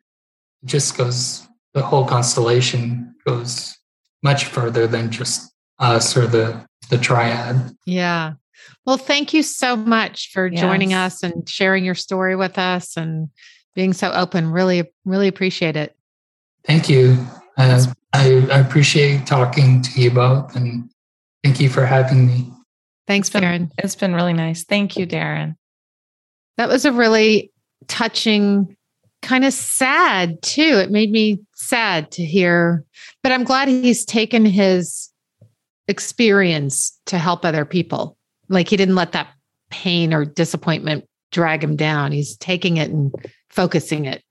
[0.64, 3.76] just goes, the whole constellation goes
[4.22, 7.74] much further than just us or the, the triad.
[7.86, 8.34] Yeah.
[8.84, 10.60] Well, thank you so much for yes.
[10.60, 13.28] joining us and sharing your story with us and
[13.74, 14.50] being so open.
[14.50, 15.96] Really, really appreciate it.
[16.64, 17.16] Thank you.
[17.56, 20.90] Uh, I, I, appreciate talking to you both and
[21.42, 22.50] thank you for having me.
[23.06, 23.70] Thanks, Daryn.
[23.78, 24.64] It's been really nice.
[24.64, 25.56] Thank you, Daryn.
[26.56, 27.52] That was a really
[27.88, 28.76] touching,
[29.22, 30.80] kind of sad too.
[30.82, 32.84] It made me sad to hear,
[33.22, 35.10] but I'm glad he's taken his
[35.88, 38.16] experience to help other people.
[38.48, 39.28] Like he didn't let that
[39.70, 42.12] pain or disappointment drag him down.
[42.12, 43.12] He's taking it and
[43.48, 44.22] focusing it.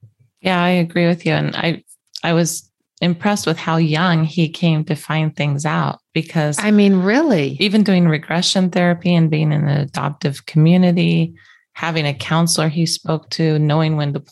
[0.41, 1.33] Yeah, I agree with you.
[1.33, 1.83] And I
[2.23, 2.69] I was
[3.01, 7.83] impressed with how young he came to find things out because I mean, really, even
[7.83, 11.33] doing regression therapy and being in an adoptive community,
[11.73, 14.23] having a counselor he spoke to, knowing when to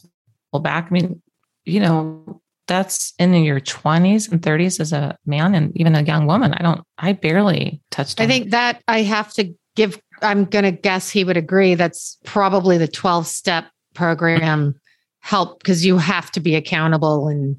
[0.54, 0.88] back.
[0.90, 1.22] I mean,
[1.66, 6.28] you know, that's in your 20s and 30s as a man and even a young
[6.28, 6.54] woman.
[6.54, 8.20] I don't, I barely touched.
[8.20, 11.76] I think that I have to give, I'm going to guess he would agree.
[11.76, 14.80] That's probably the 12 step program
[15.22, 17.56] help because you have to be accountable and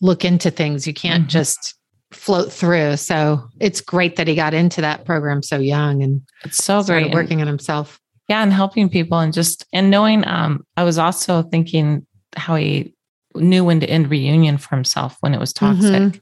[0.00, 0.86] look into things.
[0.86, 1.28] You can't mm-hmm.
[1.28, 1.74] just
[2.10, 2.96] float through.
[2.96, 7.12] So it's great that he got into that program so young and it's so great
[7.12, 8.00] working on himself.
[8.28, 12.06] Yeah, and helping people and just and knowing um I was also thinking
[12.36, 12.94] how he
[13.34, 15.90] knew when to end reunion for himself when it was toxic.
[15.90, 16.18] Mm-hmm.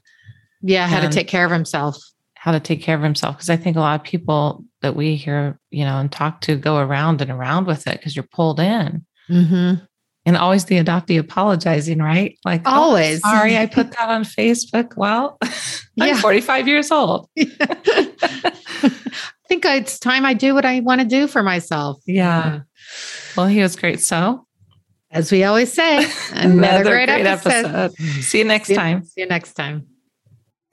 [0.61, 1.97] Yeah, how to take care of himself.
[2.35, 3.37] How to take care of himself.
[3.37, 6.55] Because I think a lot of people that we hear, you know, and talk to
[6.55, 9.05] go around and around with it because you're pulled in.
[9.29, 9.83] Mm-hmm.
[10.25, 12.37] And always the adoptee apologizing, right?
[12.45, 13.21] Like, oh, always.
[13.25, 14.95] Oh, sorry, I put that on Facebook.
[14.95, 15.37] Well,
[15.99, 17.29] I'm 45 years old.
[17.39, 18.91] I
[19.47, 22.01] think it's time I do what I want to do for myself.
[22.05, 22.45] Yeah.
[22.45, 22.59] yeah.
[23.35, 24.01] Well, he was great.
[24.01, 24.45] So,
[25.11, 25.97] as we always say,
[26.31, 27.65] another, another great, great episode.
[27.65, 28.23] episode.
[28.23, 29.03] See you next see time.
[29.03, 29.87] See you next time.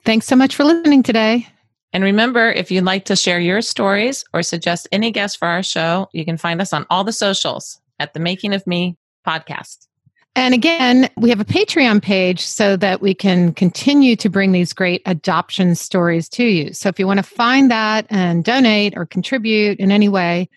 [0.05, 1.47] Thanks so much for listening today.
[1.93, 5.63] And remember, if you'd like to share your stories or suggest any guests for our
[5.63, 9.87] show, you can find us on all the socials at the Making of Me podcast.
[10.35, 14.71] And again, we have a Patreon page so that we can continue to bring these
[14.71, 16.73] great adoption stories to you.
[16.73, 20.47] So if you want to find that and donate or contribute in any way,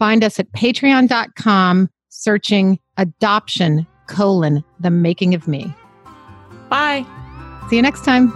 [0.00, 1.90] find us at patreon.com
[2.24, 5.72] searching adoption colon the making of me.
[6.70, 7.04] Bye.
[7.68, 8.32] See you next time.